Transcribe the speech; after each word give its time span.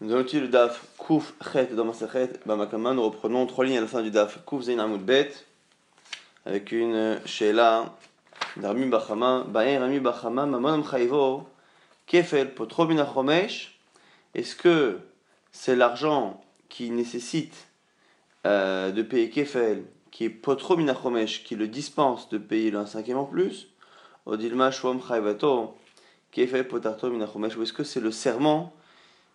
Nous 0.00 0.12
allons 0.12 0.22
utiliser 0.22 0.46
le 0.46 0.52
DAF 0.52 0.84
Kouf 0.98 1.34
Chet 1.52 1.66
dans 1.66 1.84
Masachet 1.84 2.32
Bamakama. 2.46 2.94
Nous 2.94 3.04
reprenons 3.04 3.46
trois 3.46 3.64
lignes 3.64 3.78
à 3.78 3.80
la 3.80 3.86
fin 3.86 4.02
du 4.02 4.10
DAF 4.10 4.44
Kouf 4.44 4.64
Zain 4.64 4.80
Amoud 4.80 5.02
Bet 5.02 5.32
avec 6.44 6.72
une 6.72 7.20
Sheila 7.24 7.94
d'Armi 8.56 8.86
Bachama. 8.86 9.44
Ba'er 9.46 9.80
Rami 9.80 10.00
Bachama 10.00 10.46
Mamon 10.46 10.82
Chayvo 10.82 11.48
Kefel 12.08 12.54
Potro 12.54 12.86
Binachomesh. 12.86 13.78
Est-ce 14.34 14.56
que 14.56 14.98
c'est 15.52 15.76
l'argent 15.76 16.42
qui 16.68 16.90
nécessite 16.90 17.68
euh, 18.46 18.90
de 18.90 19.00
payer 19.00 19.30
Kefel, 19.30 19.84
qui 20.10 20.24
est 20.24 20.28
Potro 20.28 20.76
Binachomesh, 20.76 21.44
qui 21.44 21.54
le 21.54 21.68
dispense 21.68 22.28
de 22.30 22.38
payer 22.38 22.72
le 22.72 22.84
cinquième 22.84 23.18
en 23.18 23.26
plus? 23.26 23.68
Odilma 24.26 24.72
Shwam 24.72 25.00
Chayvato 25.00 25.78
Kefel 26.32 26.66
Potarto 26.66 27.08
Binachomesh. 27.10 27.56
Ou 27.56 27.62
est-ce 27.62 27.72
que 27.72 27.84
c'est 27.84 28.00
le 28.00 28.10
serment 28.10 28.74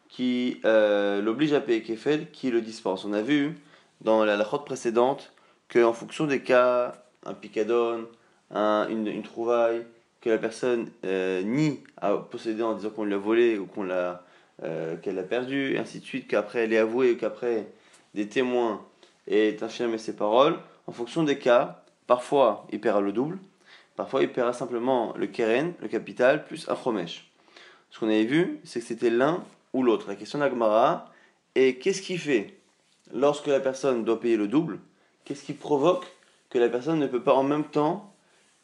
qui 0.10 0.60
euh, 0.66 1.22
l'oblige 1.22 1.54
à 1.54 1.62
payer 1.62 1.82
Kefel, 1.82 2.30
qui 2.32 2.52
le 2.52 2.62
dispense. 2.62 3.06
On 3.06 3.14
a 3.14 3.22
vu 3.22 3.58
dans 4.02 4.26
la 4.26 4.36
lachot 4.36 4.60
précédente 4.60 5.32
qu'en 5.72 5.94
fonction 5.94 6.26
des 6.26 6.42
cas, 6.42 7.04
un 7.26 7.34
picadone, 7.34 8.06
une, 8.52 9.22
trouvaille, 9.24 9.86
que 10.20 10.30
la 10.30 10.40
personne 10.40 10.90
euh, 11.06 11.44
nie 11.44 11.80
à 11.98 12.14
posséder 12.16 12.64
en 12.64 12.74
disant 12.74 12.90
qu'on 12.90 13.06
l'a 13.06 13.18
volé 13.18 13.58
ou 13.58 13.68
qu'on 13.68 13.84
l'a, 13.84 14.24
euh, 14.64 14.98
qu'elle 14.98 15.16
l'a 15.16 15.24
perdu, 15.24 15.76
et 15.76 15.78
ainsi 15.78 16.00
de 16.00 16.06
suite, 16.06 16.28
qu'après 16.28 16.64
elle 16.64 16.74
est 16.74 16.78
avouée, 16.78 17.16
qu'après 17.16 17.68
des 18.16 18.28
témoins 18.28 18.84
aient 19.28 19.62
infirmé 19.64 19.98
ses 19.98 20.16
paroles, 20.16 20.58
en 20.88 20.92
fonction 20.92 21.24
des 21.24 21.38
cas, 21.38 21.84
parfois 22.08 22.66
il 22.72 22.82
paiera 22.82 23.00
le 23.00 23.12
double, 23.12 23.38
parfois 23.96 24.24
il 24.24 24.32
paiera 24.32 24.54
simplement 24.54 25.14
le 25.16 25.28
keren, 25.28 25.74
le 25.82 25.88
capital, 25.88 26.46
plus 26.46 26.68
un 26.68 26.76
chomesh. 26.76 27.30
Ce 27.92 28.00
qu'on 28.00 28.08
avait 28.08 28.26
vu, 28.26 28.60
c'est 28.64 28.80
que 28.80 28.86
c'était 28.86 29.12
l'un 29.12 29.44
ou 29.74 29.84
l'autre. 29.84 30.08
La 30.08 30.16
question 30.16 30.40
d'Agmara 30.40 31.12
est 31.56 31.76
qu'est-ce 31.80 32.02
qui 32.02 32.18
fait 32.18 32.60
lorsque 33.14 33.48
la 33.48 33.60
personne 33.60 34.04
doit 34.04 34.20
payer 34.20 34.38
le 34.38 34.48
double 34.48 34.80
Qu'est-ce 35.26 35.44
qui 35.44 35.54
provoque 35.54 36.08
que 36.50 36.58
la 36.58 36.70
personne 36.70 36.98
ne 37.00 37.06
peut 37.06 37.22
pas 37.22 37.36
en 37.36 37.44
même 37.44 37.66
temps 37.66 38.16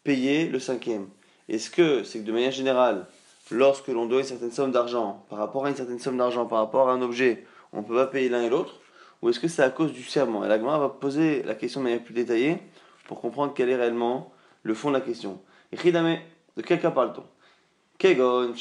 payer 0.03 0.47
le 0.47 0.59
cinquième? 0.59 1.07
Est-ce 1.47 1.69
que 1.69 2.03
c'est 2.03 2.19
que 2.19 2.23
de 2.23 2.31
manière 2.31 2.52
générale, 2.52 3.05
lorsque 3.52 3.89
l'on 3.89 4.07
doit 4.07 4.21
une 4.21 4.25
certaine 4.25 4.52
somme 4.52 4.71
d'argent, 4.71 5.23
par 5.29 5.38
rapport 5.38 5.66
à 5.66 5.69
une 5.69 5.75
certaine 5.75 5.99
somme 5.99 6.17
d'argent, 6.17 6.47
par 6.47 6.59
rapport 6.59 6.89
à 6.89 6.94
un 6.94 7.02
objet, 7.03 7.45
on 7.72 7.81
ne 7.81 7.85
peut 7.85 7.94
pas 7.94 8.07
payer 8.07 8.29
l'un 8.29 8.41
et 8.41 8.49
l'autre? 8.49 8.79
Ou 9.22 9.29
est-ce 9.29 9.39
que 9.39 9.47
c'est 9.47 9.61
à 9.61 9.69
cause 9.69 9.94
du 9.94 10.03
serment? 10.03 10.44
Et 10.44 10.47
l'Agmara 10.47 10.79
va 10.79 10.89
poser 10.89 11.44
la 11.44 11.53
question 11.53 11.81
de 11.81 11.85
manière 11.85 12.03
plus 12.03 12.13
détaillée 12.13 12.57
pour 13.07 13.22
comprendre 13.22 13.53
quel 13.55 13.69
est 13.69 13.75
réellement 13.75 14.31
le 14.63 14.73
fond 14.73 14.89
de 14.89 14.95
la 14.95 15.01
question. 15.01 15.39
Et 15.72 15.77
de 15.91 16.61
quel 16.61 16.81
cas 16.81 16.91
parle-t-on? 16.91 17.23
Kegon, 17.97 18.53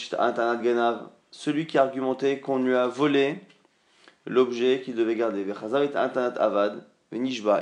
celui 1.34 1.66
qui 1.66 1.78
a 1.78 1.82
argumenté 1.82 2.38
qu'on 2.38 2.62
lui 2.62 2.76
a 2.76 2.86
volé 2.86 3.40
l'objet 4.24 4.82
qu'il 4.84 4.94
devait 4.94 5.16
garder. 5.16 5.44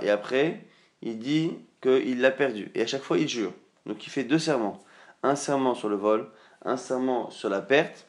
Et 0.02 0.10
après, 0.10 0.60
il 1.00 1.18
dit 1.18 1.52
qu'il 1.80 2.20
l'a 2.20 2.30
perdu. 2.30 2.70
Et 2.74 2.82
à 2.82 2.86
chaque 2.86 3.02
fois, 3.02 3.16
il 3.16 3.26
jure. 3.26 3.54
Donc 3.86 4.06
il 4.06 4.10
fait 4.10 4.24
deux 4.24 4.38
serments. 4.38 4.78
Un 5.22 5.36
serment 5.36 5.74
sur 5.74 5.88
le 5.88 5.96
vol, 5.96 6.28
un 6.66 6.76
serment 6.76 7.30
sur 7.30 7.48
la 7.48 7.62
perte. 7.62 8.06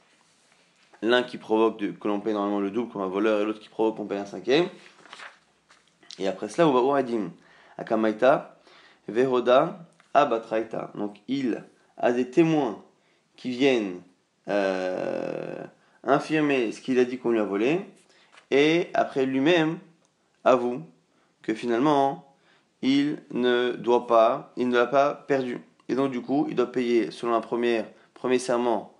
L'un 1.01 1.23
qui 1.23 1.37
provoque 1.37 1.79
que 1.79 2.07
l'on 2.09 2.19
paye 2.19 2.33
normalement 2.33 2.59
le 2.59 2.69
double 2.69 2.91
comme 2.91 3.01
un 3.01 3.07
voleur 3.07 3.39
et 3.39 3.45
l'autre 3.45 3.61
qui 3.61 3.69
provoque 3.69 3.95
qu'on 3.95 4.05
paye 4.05 4.19
un 4.19 4.25
cinquième. 4.25 4.67
Et 6.19 6.27
après 6.27 6.49
cela, 6.49 6.67
on 6.67 6.73
va. 6.73 7.01
Akamaita, 7.77 8.59
Vehoda, 9.07 9.87
Abatraita. 10.13 10.91
Donc 10.95 11.15
il 11.29 11.63
a 11.97 12.11
des 12.11 12.29
témoins 12.29 12.83
qui 13.37 13.49
viennent 13.49 14.01
euh, 14.47 15.63
infirmer 16.03 16.71
ce 16.71 16.81
qu'il 16.81 16.99
a 16.99 17.05
dit 17.05 17.17
qu'on 17.17 17.31
lui 17.31 17.39
a 17.39 17.43
volé, 17.43 17.81
et 18.51 18.89
après 18.93 19.25
lui-même 19.25 19.79
avoue 20.43 20.81
que 21.41 21.53
finalement 21.53 22.35
il 22.81 23.17
ne 23.31 23.71
doit 23.71 24.07
pas, 24.07 24.51
il 24.57 24.67
ne 24.67 24.77
l'a 24.77 24.87
pas 24.87 25.13
perdu. 25.13 25.59
Et 25.89 25.95
donc 25.95 26.11
du 26.11 26.21
coup, 26.21 26.47
il 26.49 26.55
doit 26.55 26.71
payer, 26.71 27.11
selon 27.11 27.33
un 27.33 27.41
premier, 27.41 27.85
premier 28.13 28.39
serment 28.39 28.93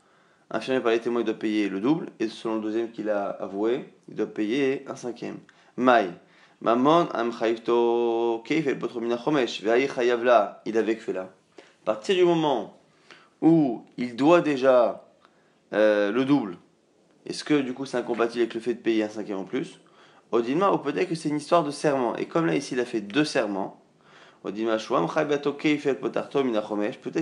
infirmé 0.50 0.79
par 0.79 0.91
les 0.91 1.00
témoins, 1.00 1.22
il 1.22 1.25
doit 1.25 1.34
payer 1.34 1.68
le 1.68 1.81
double, 1.81 2.07
et 2.19 2.29
selon 2.29 2.56
le 2.56 2.62
deuxième 2.62 2.91
qu'il 2.91 3.09
a 3.09 3.28
avoué, 3.28 3.94
il 4.07 4.16
doit 4.16 4.28
payer 4.28 4.85
un 4.88 4.95
cinquième. 4.95 5.38
Maï. 5.75 6.12
Mamon 6.62 7.09
am 7.13 7.31
il 10.66 10.78
avait 10.78 10.95
fait 10.95 11.13
là. 11.13 11.22
À 11.22 11.85
partir 11.85 12.16
du 12.16 12.23
moment 12.23 12.79
où 13.41 13.84
il 13.97 14.16
doit 14.16 14.39
déjà 14.39 15.03
euh, 15.73 16.11
le 16.11 16.25
double, 16.25 16.57
est-ce 17.25 17.44
que 17.44 17.61
du 17.61 17.73
coup 17.73 17.85
c'est 17.85 17.97
incompatible 17.97 18.41
avec 18.41 18.53
le 18.53 18.59
fait 18.59 18.73
de 18.73 18.79
payer 18.79 19.03
un 19.03 19.09
cinquième 19.09 19.39
en 19.39 19.45
plus? 19.45 19.79
Odinma, 20.31 20.72
ou 20.72 20.79
peut-être 20.79 21.09
que 21.09 21.16
c'est 21.16 21.29
une 21.29 21.38
histoire 21.38 21.63
de 21.63 21.72
serment. 21.72 22.16
Et 22.16 22.25
comme 22.25 22.45
là 22.45 22.56
ici 22.56 22.73
il 22.73 22.79
a 22.79 22.85
fait 22.85 23.01
deux 23.01 23.25
serments, 23.25 23.81
Odinma 24.44 24.78
peut-être 24.78 25.57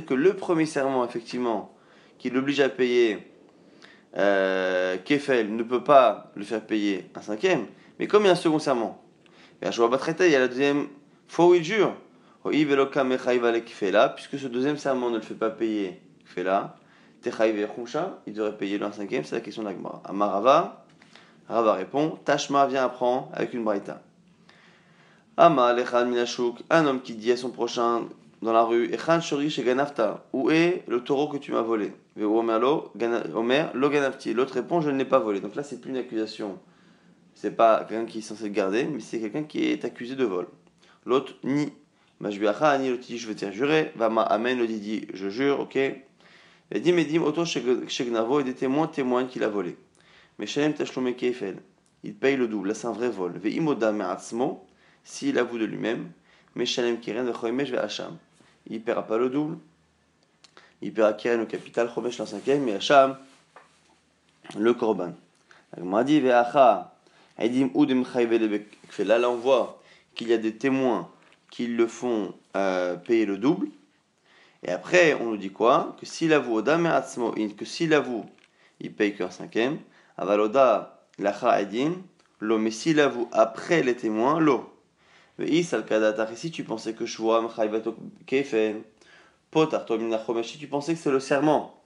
que 0.06 0.14
le 0.14 0.34
premier 0.34 0.66
serment 0.66 1.06
effectivement 1.06 1.76
qui 2.18 2.30
l'oblige 2.30 2.60
à 2.60 2.70
payer 2.70 3.32
euh, 4.18 4.98
Kefel 5.06 5.56
ne 5.56 5.64
peut 5.64 5.84
pas 5.84 6.32
le 6.36 6.44
faire 6.44 6.62
payer 6.62 7.10
un 7.16 7.22
cinquième, 7.22 7.66
mais 8.00 8.08
comme 8.08 8.24
il 8.24 8.28
y 8.28 8.30
a 8.30 8.34
un 8.34 8.36
second 8.36 8.60
serment, 8.60 9.02
il 9.62 9.68
y 9.68 10.36
a 10.36 10.40
la 10.40 10.48
deuxième 10.48 10.88
fois 11.28 11.48
où 11.48 11.54
il 11.54 11.64
jure, 11.64 11.96
puisque 12.44 14.40
ce 14.40 14.48
deuxième 14.48 14.78
serment 14.78 15.10
ne 15.10 15.18
le 15.18 15.22
fait 15.22 15.36
pas 15.36 15.52
payer 15.52 16.02
Kefela, 16.26 16.78
il 17.26 18.34
devrait 18.34 18.58
payer 18.58 18.78
le 18.78 18.86
1 18.86 18.92
cinquième, 18.94 19.24
c'est 19.24 19.36
la 19.36 19.42
question 19.42 19.64
d'Agmara. 19.64 20.02
Amarava, 20.06 20.86
Rava 21.48 21.74
répond, 21.74 22.18
Tashma 22.26 22.66
vient 22.66 22.86
apprendre 22.86 23.30
avec 23.34 23.54
une 23.54 23.64
braïta. 23.64 24.02
Ama 25.38 25.74
lechan 25.74 26.06
minashuk, 26.06 26.64
un 26.70 26.86
homme 26.86 27.02
qui 27.02 27.16
dit 27.16 27.32
à 27.32 27.38
son 27.38 27.50
prochain 27.50 28.04
dans 28.42 28.54
la 28.54 28.64
rue, 28.64 28.92
Echan 28.92 29.22
shori 29.22 29.48
Ganafta, 29.50 30.24
où 30.34 30.50
est 30.50 30.84
le 30.88 31.04
taureau 31.04 31.28
que 31.28 31.38
tu 31.38 31.52
m'as 31.52 31.62
volé? 31.62 31.94
Omer 32.20 32.60
lo 32.60 33.90
ganafti. 33.90 34.34
L'autre 34.34 34.56
répond, 34.56 34.82
je 34.82 34.90
ne 34.90 34.98
l'ai 34.98 35.06
pas 35.06 35.20
volé. 35.20 35.40
Donc 35.40 35.56
là, 35.56 35.64
c'est 35.64 35.80
plus 35.80 35.92
une 35.92 35.98
accusation. 35.98 36.58
C'est 37.36 37.52
pas 37.52 37.86
quelqu'un 37.88 38.06
qui 38.06 38.18
est 38.20 38.22
censé 38.22 38.44
le 38.46 38.50
garder, 38.50 38.84
mais 38.84 39.00
c'est 39.00 39.20
quelqu'un 39.20 39.44
qui 39.44 39.64
est 39.72 39.86
accusé 39.86 40.16
de 40.16 40.26
vol. 40.26 40.48
L'autre 41.06 41.34
nie. 41.44 41.72
Majbiacha, 42.20 42.78
ni 42.80 42.90
l'autre 42.90 43.04
dit, 43.04 43.18
je 43.18 43.28
vais 43.28 43.36
te 43.36 43.50
jurer. 43.52 43.92
Vama 43.96 44.24
amen, 44.24 44.58
l'autre 44.60 44.74
dit, 44.74 45.08
je 45.14 45.30
jure, 45.30 45.60
ok. 45.60 45.78
Et 46.72 46.80
dit 46.80 46.94
Medim 46.94 47.24
auto 47.24 47.44
Shegnavo 47.46 48.40
et 48.40 48.44
des 48.44 48.54
témoins 48.54 48.88
témoignent 48.88 49.28
qu'il 49.28 49.44
a 49.44 49.50
volé. 49.50 49.78
Mais 50.40 50.48
Shalem 50.48 50.74
Tashlome 50.74 51.14
Keifel, 51.14 51.58
il 52.04 52.16
paye 52.16 52.38
le 52.38 52.48
double, 52.48 52.70
là 52.70 52.74
c'est 52.74 52.88
un 52.88 52.94
vrai 52.94 53.10
vol. 53.10 53.38
Ve 53.38 53.48
Imoda 53.48 53.92
Me'atzmo, 53.92 54.66
s'il 55.04 55.38
avoue 55.38 55.58
de 55.58 55.66
lui-même, 55.66 56.12
mais 56.56 56.66
Shalem 56.66 57.00
Kiren 57.00 57.26
Vechomesh 57.26 57.74
Hacham. 57.74 58.18
Il 58.68 58.78
ne 58.78 58.80
paiera 58.80 59.06
pas 59.06 59.18
le 59.18 59.30
double, 59.30 59.58
il 60.82 60.94
paiera 60.94 61.14
Kiren 61.14 61.42
le 61.42 61.46
capital, 61.46 61.92
Chomesh 61.94 62.18
le 62.20 62.26
cinquième, 62.26 62.64
mais 62.64 62.76
Hacham 62.76 63.18
le 64.58 64.74
Korban. 64.74 65.14
m'a 65.78 66.04
dit 66.06 66.22
Ve'acha, 66.22 66.96
Edim 67.38 67.70
Udim 67.76 68.04
Là, 69.00 69.18
là 69.20 69.30
on 69.30 69.36
voit 69.36 69.82
qu'il 70.16 70.30
y 70.30 70.34
a 70.34 70.38
des 70.38 70.56
témoins 70.56 71.10
qui 71.50 71.68
le 71.68 71.88
font 71.88 72.34
euh, 72.56 72.96
payer 72.96 73.26
le 73.26 73.38
double. 73.38 73.68
Et 74.64 74.70
après, 74.70 75.16
on 75.16 75.26
nous 75.26 75.38
dit 75.38 75.52
quoi? 75.52 75.96
Que 76.00 76.06
s'il 76.06 76.34
avoue 76.34 76.62
que 76.62 77.66
s'il 77.66 77.94
avoue, 77.94 78.26
il 78.80 78.94
paye 78.94 79.16
qu'un 79.16 79.30
cinquième. 79.30 79.80
Avaloda 80.18 81.06
lacha 81.18 81.62
edin, 81.62 81.94
lo, 82.40 82.58
mais 82.58 82.72
s'il 82.72 83.00
avoue 83.00 83.28
après 83.32 83.82
les 83.82 83.96
témoins. 83.96 84.40
Mais 85.38 85.64
si 85.64 86.52
tu 86.52 86.64
pensais 86.64 86.94
que 86.94 87.06
Shvoam 87.06 87.50
chayvato 87.50 87.96
kefen, 88.28 88.84
potarto 89.50 89.98
si 90.44 90.58
tu 90.60 90.68
pensais 90.68 90.94
que 90.94 91.00
c'est 91.00 91.12
le 91.12 91.20
serment, 91.20 91.82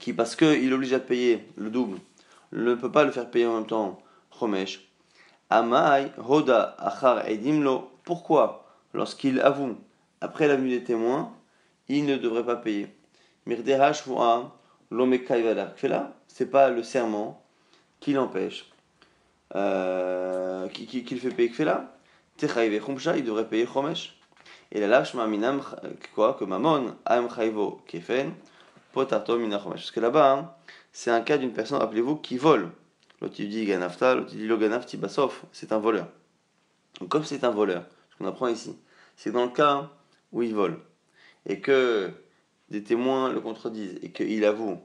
qui 0.00 0.12
parce 0.12 0.34
qu'il 0.34 0.72
oblige 0.72 0.92
à 0.92 0.98
payer 0.98 1.46
le 1.56 1.70
double, 1.70 1.98
ne 2.52 2.74
peut 2.74 2.90
pas 2.90 3.04
le 3.04 3.12
faire 3.12 3.30
payer 3.30 3.46
en 3.46 3.54
même 3.54 3.66
temps, 3.66 4.00
chomesh. 4.36 4.88
Amai, 5.50 6.10
hoda, 6.18 6.74
achar 6.78 7.28
edim 7.28 7.60
lo. 7.60 7.90
Pourquoi? 8.04 8.66
Lorsqu'il 8.92 9.40
avoue 9.40 9.76
après 10.20 10.48
la 10.48 10.56
nuit 10.56 10.70
des 10.70 10.84
témoins, 10.84 11.32
il 11.88 12.04
ne 12.06 12.16
devrait 12.16 12.44
pas 12.44 12.56
payer. 12.56 12.88
C'est 16.28 16.50
pas 16.50 16.70
le 16.70 16.82
serment 16.82 17.44
qui 18.00 18.12
l'empêche, 18.12 18.70
euh, 19.54 20.68
qui, 20.68 20.86
qui, 20.86 21.04
qui, 21.04 21.14
le 21.14 21.20
fait 21.20 21.30
payer 21.30 21.50
Kfela. 21.50 21.96
il 22.40 23.24
devrait 23.24 23.48
payer 23.48 23.66
Chomesh. 23.66 24.16
Et 24.72 24.80
la 24.80 24.86
lâche 24.86 25.14
minam, 25.14 25.62
quoi, 26.14 26.34
que 26.34 26.44
Mamon, 26.44 26.94
Am 27.04 27.28
Chayvo 27.28 27.80
Kefen, 27.86 28.32
Potato 28.92 29.36
Minachomesh. 29.36 29.80
Parce 29.80 29.90
que 29.90 30.00
là-bas, 30.00 30.32
hein, 30.32 30.50
c'est 30.92 31.10
un 31.10 31.22
cas 31.22 31.38
d'une 31.38 31.52
personne, 31.52 31.78
rappelez-vous, 31.78 32.16
qui 32.16 32.36
vole. 32.36 32.70
L'autre 33.20 33.34
dit 33.34 33.66
Ganafta, 33.66 34.14
l'autre 34.14 34.30
dit 34.30 34.46
Loganafti 34.46 34.96
Bassof, 34.96 35.44
c'est 35.52 35.72
un 35.72 35.78
voleur. 35.78 36.06
Donc 37.00 37.08
comme 37.08 37.24
c'est 37.24 37.44
un 37.44 37.50
voleur, 37.50 37.84
ce 38.10 38.16
qu'on 38.16 38.26
apprend 38.26 38.48
ici, 38.48 38.78
c'est 39.16 39.30
dans 39.30 39.44
le 39.44 39.50
cas 39.50 39.90
où 40.32 40.42
il 40.42 40.54
vole, 40.54 40.78
et 41.46 41.60
que 41.60 42.10
des 42.68 42.82
témoins 42.82 43.32
le 43.32 43.40
contredisent, 43.40 43.98
et 44.02 44.10
qu'il 44.10 44.44
avoue, 44.44 44.78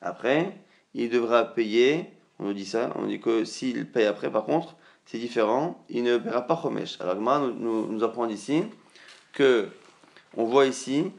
après, 0.00 0.56
il 0.94 1.10
devra 1.10 1.44
payer 1.44 2.06
On 2.38 2.44
nous 2.44 2.52
dit 2.52 2.64
ça. 2.64 2.92
On 2.96 3.06
dit 3.06 3.20
que 3.20 3.44
s'il 3.44 3.90
paye 3.90 4.06
après, 4.06 4.30
par 4.30 4.44
contre, 4.44 4.76
c'est 5.06 5.18
différent. 5.18 5.84
Il 5.88 6.04
ne 6.04 6.18
paiera 6.18 6.42
pas 6.42 6.58
Chomesh. 6.60 7.00
Alors, 7.00 7.16
Gmara 7.16 7.40
nous, 7.40 7.86
nous, 7.86 8.04
apprend 8.04 8.28
ici 8.28 8.62
que 9.32 9.68
on 10.36 10.44
voit 10.44 10.66
ici 10.66 11.10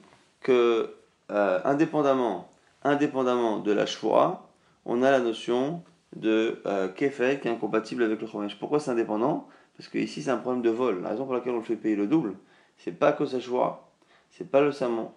que, 0.41 0.95
euh, 1.31 1.59
indépendamment, 1.65 2.49
indépendamment 2.83 3.59
de 3.59 3.71
la 3.71 3.85
Shvoa, 3.85 4.49
on 4.85 5.03
a 5.03 5.11
la 5.11 5.19
notion 5.19 5.83
de 6.15 6.61
euh, 6.65 6.87
qui 6.87 7.03
est 7.03 7.45
incompatible 7.47 8.03
avec 8.03 8.21
le 8.21 8.27
Chomesh. 8.27 8.57
Pourquoi 8.57 8.79
c'est 8.79 8.91
indépendant? 8.91 9.47
Parce 9.77 9.89
que 9.89 9.97
ici 9.97 10.21
c'est 10.21 10.31
un 10.31 10.37
problème 10.37 10.61
de 10.61 10.69
vol. 10.69 11.01
La 11.01 11.09
raison 11.09 11.25
pour 11.25 11.33
laquelle 11.33 11.53
on 11.53 11.59
le 11.59 11.63
fait 11.63 11.75
payer 11.75 11.95
le 11.95 12.07
double, 12.07 12.35
c'est 12.79 12.97
pas 12.97 13.11
que 13.11 13.25
sa 13.25 13.39
Shvoa, 13.39 13.87
c'est 14.31 14.49
pas 14.49 14.61
le 14.61 14.71
serment. 14.71 15.13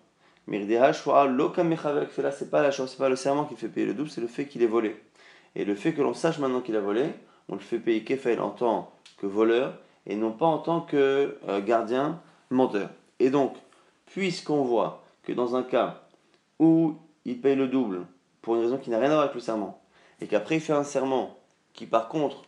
Mais 0.48 0.66
c'est 0.66 2.50
pas 2.50 2.62
la 2.62 2.70
chose, 2.72 2.90
c'est 2.90 2.98
pas 2.98 3.08
le 3.08 3.16
serment 3.16 3.44
qui 3.44 3.54
fait 3.54 3.68
payer 3.68 3.86
le 3.86 3.94
double, 3.94 4.10
c'est 4.10 4.20
le 4.20 4.26
fait 4.26 4.46
qu'il 4.46 4.62
est 4.62 4.66
volé. 4.66 5.00
Et 5.54 5.64
le 5.64 5.74
fait 5.74 5.94
que 5.94 6.02
l'on 6.02 6.14
sache 6.14 6.38
maintenant 6.38 6.60
qu'il 6.60 6.76
a 6.76 6.80
volé, 6.80 7.06
on 7.48 7.54
le 7.54 7.60
fait 7.60 7.78
payer 7.78 8.02
Kefel 8.02 8.40
en 8.40 8.50
tant 8.50 8.92
que 9.18 9.26
voleur 9.26 9.74
et 10.06 10.16
non 10.16 10.32
pas 10.32 10.46
en 10.46 10.58
tant 10.58 10.80
que 10.80 11.38
euh, 11.48 11.60
gardien 11.60 12.20
menteur. 12.50 12.90
Et 13.20 13.30
donc, 13.30 13.54
puisqu'on 14.06 14.62
voit 14.62 15.04
que 15.22 15.32
dans 15.32 15.54
un 15.54 15.62
cas 15.62 16.02
où 16.58 16.96
il 17.24 17.40
paye 17.40 17.54
le 17.54 17.68
double 17.68 18.06
pour 18.40 18.56
une 18.56 18.62
raison 18.62 18.78
qui 18.78 18.90
n'a 18.90 18.98
rien 18.98 19.10
à 19.10 19.14
voir 19.14 19.22
avec 19.22 19.34
le 19.34 19.40
serment, 19.40 19.80
et 20.20 20.26
qu'après 20.26 20.56
il 20.56 20.60
fait 20.60 20.72
un 20.72 20.84
serment 20.84 21.38
qui 21.72 21.86
par 21.86 22.08
contre 22.08 22.42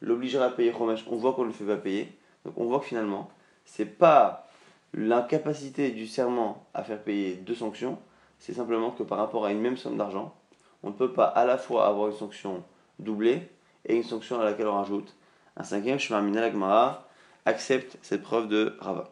l'obligera 0.00 0.46
à 0.46 0.50
payer 0.50 0.72
Chomesh, 0.72 1.04
on 1.08 1.16
voit 1.16 1.32
qu'on 1.32 1.42
ne 1.42 1.48
le 1.48 1.52
fait 1.52 1.64
pas 1.64 1.76
payer. 1.76 2.16
Donc 2.44 2.54
on 2.56 2.66
voit 2.66 2.78
que 2.78 2.86
finalement, 2.86 3.28
c'est 3.64 3.84
pas 3.84 4.46
l'incapacité 4.94 5.90
du 5.90 6.06
serment 6.06 6.66
à 6.74 6.82
faire 6.82 7.02
payer 7.02 7.34
deux 7.34 7.54
sanctions, 7.54 7.98
c'est 8.38 8.54
simplement 8.54 8.90
que 8.90 9.02
par 9.02 9.18
rapport 9.18 9.44
à 9.44 9.52
une 9.52 9.60
même 9.60 9.76
somme 9.76 9.96
d'argent, 9.96 10.34
on 10.82 10.88
ne 10.88 10.94
peut 10.94 11.12
pas 11.12 11.26
à 11.26 11.44
la 11.44 11.58
fois 11.58 11.86
avoir 11.86 12.08
une 12.08 12.16
sanction 12.16 12.64
doublée 12.98 13.48
et 13.84 13.96
une 13.96 14.02
sanction 14.02 14.40
à 14.40 14.44
laquelle 14.44 14.66
on 14.68 14.74
rajoute 14.74 15.14
un 15.56 15.64
cinquième. 15.64 15.98
Shemamina 15.98 16.40
Lagmara 16.40 17.06
accepte 17.44 17.98
cette 18.02 18.22
preuve 18.22 18.48
de 18.48 18.76
Rava. 18.80 19.10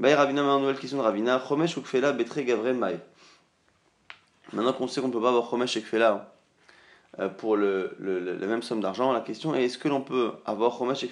Baï 0.00 0.14
Ravina, 0.14 0.42
ma 0.42 0.58
nouvelle 0.58 0.78
question 0.78 0.98
de 0.98 1.02
Ravina. 1.02 1.40
Chomesh 1.46 1.76
ou 1.76 1.82
betre 1.82 2.40
gavre 2.40 2.72
mai. 2.72 2.98
Maintenant 4.52 4.72
qu'on 4.72 4.88
sait 4.88 5.00
qu'on 5.00 5.08
ne 5.08 5.12
peut 5.12 5.20
pas 5.20 5.28
avoir 5.28 5.48
Chomesh 5.48 5.76
et 5.76 5.84
euh, 7.20 7.28
pour 7.28 7.56
le, 7.56 7.96
la 8.00 8.46
même 8.46 8.62
somme 8.62 8.80
d'argent, 8.80 9.12
la 9.12 9.20
question 9.20 9.54
est 9.54 9.64
est-ce 9.64 9.78
que 9.78 9.88
l'on 9.88 10.00
peut 10.00 10.32
avoir 10.44 10.76
Chomesh 10.76 11.04
et 11.04 11.10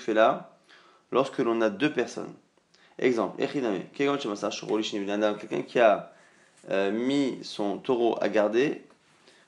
lorsque 1.13 1.39
l'on 1.39 1.61
a 1.61 1.71
deux 1.71 1.93
personnes? 1.93 2.35
Exemple, 3.03 3.39
quelqu'un 3.39 5.63
qui 5.63 5.81
a 5.81 6.13
euh, 6.71 6.93
mis 6.93 7.39
son 7.43 7.79
taureau 7.79 8.17
à 8.21 8.29
garder 8.29 8.85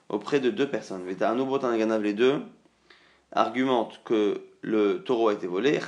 auprès 0.09 0.41
de 0.41 0.51
deux 0.51 0.69
personnes. 0.69 1.07
Les 1.07 2.13
deux 2.15 2.43
argumentent 3.31 4.01
que 4.05 4.41
le 4.61 5.05
taureau 5.05 5.29
a 5.29 5.35
été 5.35 5.47
volé. 5.47 5.79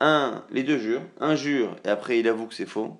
Un, 0.00 0.42
les 0.50 0.64
deux 0.64 0.78
jurent. 0.78 1.02
Un 1.20 1.36
jure 1.36 1.76
et 1.84 1.88
après 1.88 2.18
il 2.18 2.26
avoue 2.26 2.46
que 2.46 2.54
c'est 2.54 2.66
faux. 2.66 2.96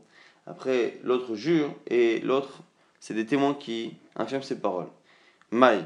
Après 0.46 1.00
l'autre 1.02 1.34
jure 1.34 1.74
et 1.88 2.20
l'autre, 2.20 2.60
c'est 3.00 3.14
des 3.14 3.26
témoins 3.26 3.54
qui 3.54 3.96
infirment 4.14 4.44
ses 4.44 4.60
paroles. 4.60 4.86
Maï. 5.50 5.84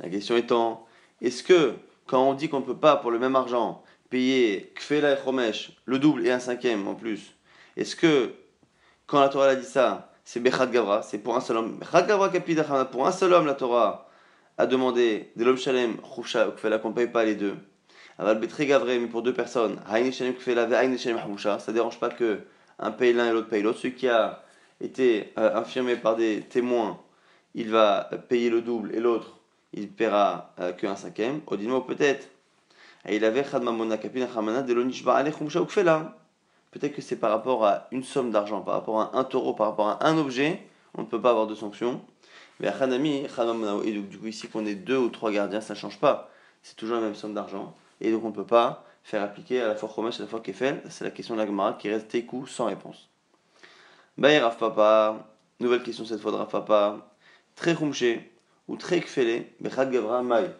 La 0.00 0.08
question 0.08 0.36
étant, 0.36 0.86
est-ce 1.20 1.42
que 1.42 1.74
quand 2.06 2.22
on 2.22 2.34
dit 2.34 2.48
qu'on 2.48 2.60
ne 2.60 2.64
peut 2.64 2.76
pas 2.76 2.96
pour 2.96 3.10
le 3.10 3.18
même 3.18 3.36
argent 3.36 3.82
payer 4.10 4.72
Kfela 4.76 5.12
et 5.12 5.16
Chomesh, 5.22 5.72
le 5.84 5.98
double 5.98 6.26
et 6.26 6.30
un 6.30 6.38
cinquième 6.38 6.86
en 6.88 6.94
plus, 6.94 7.34
est-ce 7.76 7.96
que 7.96 8.32
quand 9.06 9.20
la 9.20 9.28
Torah 9.28 9.48
a 9.48 9.54
dit 9.56 9.64
ça, 9.66 10.12
c'est 10.24 10.40
Bechad 10.40 10.70
Gavra, 10.70 11.02
c'est 11.02 11.18
pour 11.18 11.36
un 11.36 11.40
seul 11.40 11.56
homme? 11.56 11.78
Bechad 11.78 12.06
Gavra 12.06 12.30
pour 12.86 13.06
un 13.06 13.12
seul 13.12 13.32
homme 13.32 13.46
la 13.46 13.54
Torah 13.54 14.08
a 14.56 14.66
demandé 14.66 15.30
de 15.36 15.44
l'homme 15.44 15.56
Shalem, 15.56 15.96
ou 16.16 16.22
Kfela 16.22 16.78
qu'on 16.78 16.90
ne 16.90 16.94
paye 16.94 17.06
pas 17.06 17.24
les 17.24 17.34
deux. 17.34 17.56
Aval 18.18 18.38
Betre 18.40 18.64
Gavre, 18.64 18.86
mais 18.86 19.06
pour 19.06 19.22
deux 19.22 19.34
personnes, 19.34 19.80
Haïn 19.88 20.10
Shalem 20.10 20.34
Kfela 20.34 20.64
Haïn 20.76 20.96
Shalem 20.96 21.20
Choucha, 21.20 21.58
ça 21.58 21.70
ne 21.70 21.76
dérange 21.76 22.00
pas 22.00 22.08
que 22.08 22.40
un 22.78 22.90
paye 22.90 23.12
l'un 23.12 23.30
et 23.30 23.32
l'autre 23.32 23.48
paye 23.48 23.62
l'autre. 23.62 23.78
Celui 23.78 23.94
qui 23.94 24.08
a 24.08 24.42
été 24.80 25.32
euh, 25.38 25.56
infirmé 25.56 25.96
par 25.96 26.16
des 26.16 26.40
témoins, 26.40 27.00
il 27.54 27.70
va 27.70 28.10
payer 28.28 28.50
le 28.50 28.60
double 28.60 28.94
et 28.94 29.00
l'autre 29.00 29.37
il 29.72 29.88
paiera 29.90 30.52
euh, 30.60 30.72
qu'un 30.72 30.96
cinquième. 30.96 31.40
Odino 31.46 31.80
peut-être. 31.80 32.28
il 33.08 33.24
avait 33.24 33.44
Peut-être 36.70 36.94
que 36.94 37.00
c'est 37.00 37.16
par 37.16 37.30
rapport 37.30 37.64
à 37.64 37.88
une 37.92 38.04
somme 38.04 38.30
d'argent, 38.30 38.60
par 38.60 38.74
rapport 38.74 39.00
à 39.00 39.16
un 39.16 39.24
taureau, 39.24 39.54
par 39.54 39.68
rapport 39.68 39.88
à 39.88 40.06
un 40.06 40.18
objet, 40.18 40.62
on 40.94 41.02
ne 41.02 41.06
peut 41.06 41.20
pas 41.20 41.30
avoir 41.30 41.46
de 41.46 41.54
sanction. 41.54 42.02
Mais 42.60 42.68
et 42.68 43.92
donc 43.92 44.08
du 44.08 44.18
coup 44.18 44.26
ici 44.26 44.48
qu'on 44.48 44.66
ait 44.66 44.74
deux 44.74 44.98
ou 44.98 45.08
trois 45.08 45.30
gardiens, 45.30 45.60
ça 45.60 45.74
ne 45.74 45.78
change 45.78 45.98
pas. 45.98 46.30
C'est 46.62 46.76
toujours 46.76 46.96
la 46.96 47.02
même 47.02 47.14
somme 47.14 47.34
d'argent. 47.34 47.74
Et 48.00 48.10
donc 48.10 48.24
on 48.24 48.28
ne 48.28 48.34
peut 48.34 48.44
pas 48.44 48.84
faire 49.04 49.22
appliquer 49.22 49.60
à 49.60 49.68
la 49.68 49.76
fois 49.76 49.88
Chomesh 49.94 50.18
et 50.18 50.22
à 50.22 50.24
la 50.24 50.28
fois 50.28 50.40
Kefel. 50.40 50.82
C'est 50.90 51.04
la 51.04 51.10
question 51.10 51.34
de 51.34 51.40
la 51.40 51.46
Gemara 51.46 51.74
qui 51.74 51.88
reste 51.88 52.08
Tekou 52.08 52.46
sans 52.46 52.66
réponse. 52.66 53.08
Baye 54.18 54.38
Raf 54.38 54.58
Papa, 54.58 55.24
nouvelle 55.60 55.82
question 55.82 56.04
cette 56.04 56.20
fois 56.20 56.32
de 56.32 56.36
Raf 56.36 56.50
Papa. 56.50 57.08
Très 57.54 57.74
ou 58.68 58.76
très 58.76 59.02
Bechad 59.60 59.90
Gavra 59.90 60.22
Mai. 60.22 60.50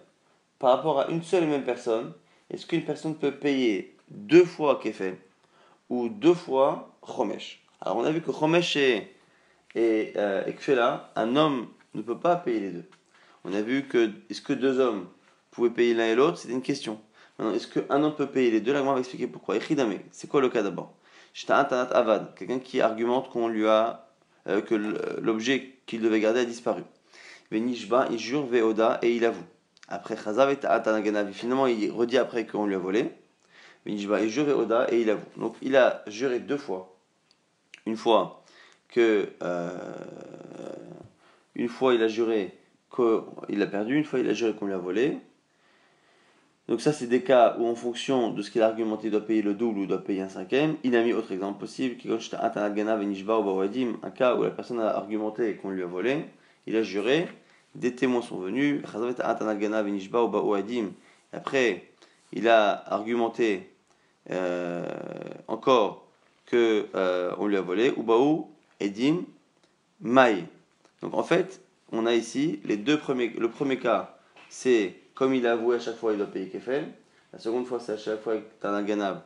Par 0.58 0.76
rapport 0.76 1.00
à 1.00 1.08
une 1.08 1.22
seule 1.22 1.44
et 1.44 1.46
même 1.46 1.64
personne, 1.64 2.12
est-ce 2.50 2.66
qu'une 2.66 2.84
personne 2.84 3.14
peut 3.14 3.32
payer 3.32 3.96
deux 4.10 4.44
fois 4.44 4.80
Kefel 4.82 5.16
ou 5.88 6.08
deux 6.08 6.34
fois 6.34 6.96
Chomesh? 7.06 7.62
Alors 7.80 7.98
on 7.98 8.04
a 8.04 8.10
vu 8.10 8.20
que 8.20 8.32
Chomesh 8.32 8.76
et, 8.76 9.14
et, 9.74 10.12
euh, 10.16 10.50
Kfela, 10.52 11.12
un 11.14 11.36
homme 11.36 11.68
ne 11.94 12.02
peut 12.02 12.18
pas 12.18 12.36
payer 12.36 12.60
les 12.60 12.70
deux. 12.70 12.84
On 13.44 13.52
a 13.52 13.60
vu 13.60 13.86
que 13.86 14.10
est-ce 14.30 14.42
que 14.42 14.52
deux 14.52 14.80
hommes 14.80 15.06
pouvaient 15.50 15.70
payer 15.70 15.94
l'un 15.94 16.06
et 16.06 16.14
l'autre? 16.14 16.38
C'était 16.38 16.54
une 16.54 16.62
question. 16.62 16.98
Maintenant, 17.38 17.54
est-ce 17.54 17.68
qu'un 17.68 18.02
homme 18.02 18.14
peut 18.14 18.26
payer 18.26 18.50
les 18.50 18.60
deux? 18.60 18.74
On 18.74 18.92
va 18.92 18.98
expliquer 18.98 19.28
pourquoi. 19.28 19.56
C'est 20.10 20.28
quoi 20.28 20.40
le 20.40 20.48
cas 20.48 20.62
d'abord? 20.62 20.94
Avad, 21.48 22.34
quelqu'un 22.34 22.58
qui 22.58 22.80
argumente 22.80 23.30
qu'on 23.30 23.46
lui 23.46 23.66
a 23.66 24.08
euh, 24.48 24.60
que 24.60 24.74
l'objet 25.20 25.78
qu'il 25.86 26.00
devait 26.00 26.20
garder 26.20 26.40
a 26.40 26.44
disparu. 26.44 26.82
Venishba, 27.50 28.08
il 28.10 28.18
jure 28.18 28.46
Veoda 28.46 28.98
et 29.02 29.14
il 29.14 29.24
avoue. 29.24 29.44
Après 29.88 30.16
Chazav 30.16 30.50
et 30.50 31.32
finalement 31.32 31.66
il 31.66 31.90
redit 31.90 32.18
après 32.18 32.46
qu'on 32.46 32.66
lui 32.66 32.74
a 32.74 32.78
volé. 32.78 33.10
Venishba, 33.86 34.20
il 34.20 34.28
jure 34.28 34.44
Veoda 34.44 34.86
et 34.92 35.00
il 35.00 35.10
avoue. 35.10 35.24
Donc 35.36 35.56
il 35.62 35.76
a 35.76 36.02
juré 36.06 36.40
deux 36.40 36.58
fois. 36.58 36.94
Une 37.86 37.96
fois 37.96 38.44
que. 38.88 39.30
Euh, 39.42 39.70
une 41.54 41.68
fois 41.68 41.94
il 41.94 42.02
a 42.02 42.08
juré 42.08 42.54
qu'il 42.94 43.62
a 43.62 43.66
perdu, 43.66 43.96
une 43.96 44.04
fois 44.04 44.20
il 44.20 44.28
a 44.28 44.34
juré 44.34 44.54
qu'on 44.54 44.66
lui 44.66 44.74
a 44.74 44.78
volé. 44.78 45.18
Donc 46.68 46.82
ça, 46.82 46.92
c'est 46.92 47.06
des 47.06 47.22
cas 47.22 47.56
où, 47.58 47.66
en 47.66 47.74
fonction 47.74 48.30
de 48.30 48.42
ce 48.42 48.50
qu'il 48.50 48.60
a 48.60 48.66
argumenté, 48.66 49.08
il 49.08 49.10
doit 49.10 49.24
payer 49.24 49.40
le 49.40 49.54
double 49.54 49.78
ou 49.78 49.86
doit 49.86 50.04
payer 50.04 50.20
un 50.20 50.28
cinquième. 50.28 50.76
Il 50.84 50.94
a 50.96 51.02
mis 51.02 51.14
autre 51.14 51.32
exemple 51.32 51.58
possible, 51.58 51.96
un 52.06 54.10
cas 54.10 54.36
où 54.36 54.42
la 54.42 54.50
personne 54.50 54.80
a 54.80 54.88
argumenté 54.88 55.56
qu'on 55.56 55.70
lui 55.70 55.82
a 55.82 55.86
volé 55.86 56.26
il 56.66 56.76
a 56.76 56.82
juré, 56.82 57.28
des 57.74 57.94
témoins 57.94 58.22
sont 58.22 58.38
venus, 58.38 58.82
après 61.32 61.88
il 62.32 62.48
a 62.48 62.92
argumenté 62.92 63.70
euh, 64.30 64.86
encore 65.46 66.06
que 66.46 66.86
euh, 66.94 67.34
on 67.38 67.46
lui 67.46 67.56
a 67.56 67.60
volé, 67.60 67.92
Ubaou, 67.96 68.50
Edim, 68.80 69.24
Mai. 70.00 70.44
Donc 71.02 71.14
en 71.14 71.22
fait, 71.22 71.60
on 71.92 72.06
a 72.06 72.14
ici. 72.14 72.60
Le 72.64 73.46
premier 73.46 73.78
cas, 73.78 74.18
c'est 74.48 74.94
comme 75.14 75.34
il 75.34 75.46
a 75.46 75.52
avoué 75.52 75.76
à 75.76 75.78
chaque 75.78 75.96
fois, 75.96 76.12
il 76.12 76.18
doit 76.18 76.26
payer 76.26 76.48
Kefel. 76.48 76.88
La 77.32 77.38
seconde 77.38 77.66
fois, 77.66 77.80
c'est 77.80 77.92
à 77.92 77.96
chaque 77.96 78.22
fois 78.22 78.36
Tanaganav 78.60 79.22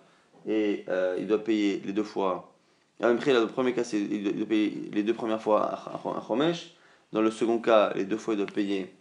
et 0.47 0.85
euh, 0.89 1.17
il 1.19 1.27
doit 1.27 1.43
payer 1.43 1.81
les 1.85 1.93
deux 1.93 2.03
fois. 2.03 2.53
Après, 3.01 3.33
le 3.33 3.47
premier 3.47 3.73
cas, 3.73 3.85
c'est 3.85 4.01
il 4.01 4.37
doit 4.37 4.47
payer 4.47 4.91
les 4.93 5.03
deux 5.03 5.15
premières 5.15 5.43
fois 5.43 5.73
à 5.73 6.01
Chomesh. 6.27 6.75
Dans 7.13 7.21
le 7.21 7.31
second 7.31 7.59
cas, 7.59 7.93
les 7.95 8.05
deux 8.05 8.17
fois, 8.17 8.35
il 8.35 8.39
doit 8.39 8.47
payer 8.47 8.93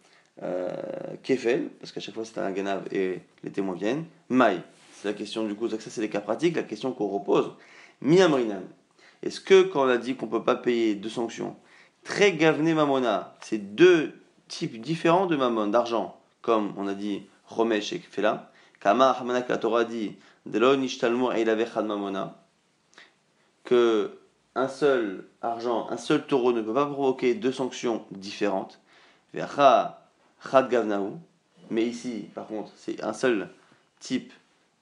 euh, 0.44 0.70
Kefel, 1.24 1.70
parce 1.80 1.92
qu'à 1.92 2.00
chaque 2.00 2.16
fois, 2.16 2.26
c'est 2.26 2.40
un 2.40 2.52
ganav 2.52 2.84
et 2.92 3.20
les 3.44 3.52
témoins 3.52 3.76
viennent. 3.76 4.06
Maï, 4.30 4.62
c'est 4.94 5.08
la 5.08 5.14
question 5.14 5.46
du 5.46 5.56
coup, 5.56 5.70
ça 5.70 5.78
c'est 5.80 6.02
les 6.02 6.10
cas 6.10 6.22
pratiques, 6.22 6.56
la 6.56 6.64
question 6.64 6.92
qu'on 6.92 7.08
repose. 7.08 7.52
Miamrinan, 8.02 8.64
est-ce 9.24 9.40
que 9.40 9.64
quand 9.64 9.86
on 9.86 9.90
a 9.90 9.98
dit 9.98 10.16
qu'on 10.16 10.26
ne 10.26 10.32
peut 10.32 10.44
pas 10.44 10.56
payer 10.56 10.96
deux 10.96 11.10
sanctions, 11.10 11.56
très 12.04 12.34
gavné 12.34 12.74
mamona, 12.74 13.36
c'est 13.42 13.76
deux 13.76 14.14
types 14.48 14.82
différents 14.82 15.28
de 15.28 15.36
mamon, 15.36 15.68
d'argent, 15.68 16.20
comme 16.42 16.74
on 16.78 16.88
a 16.88 16.94
dit 16.94 17.24
Romesh 17.46 17.94
et 17.94 18.00
Kefela, 18.00 18.52
Kama 18.80 19.12
Hamanak 19.12 19.48
la 19.48 19.58
Torah 19.58 19.84
dit, 19.84 20.16
et 20.52 21.46
mamona, 21.84 22.44
que 23.64 24.18
un 24.56 24.68
seul 24.68 25.26
argent, 25.42 25.88
un 25.90 25.98
seul 25.98 26.26
taureau 26.26 26.52
ne 26.52 26.62
peut 26.62 26.74
pas 26.74 26.86
provoquer 26.86 27.34
deux 27.36 27.52
sanctions 27.52 28.06
différentes. 28.12 28.80
Mais 31.70 31.86
ici, 31.86 32.28
par 32.36 32.48
contre, 32.48 32.72
c'est 32.76 33.04
un 33.04 33.14
seul 33.14 33.50
type 34.00 34.34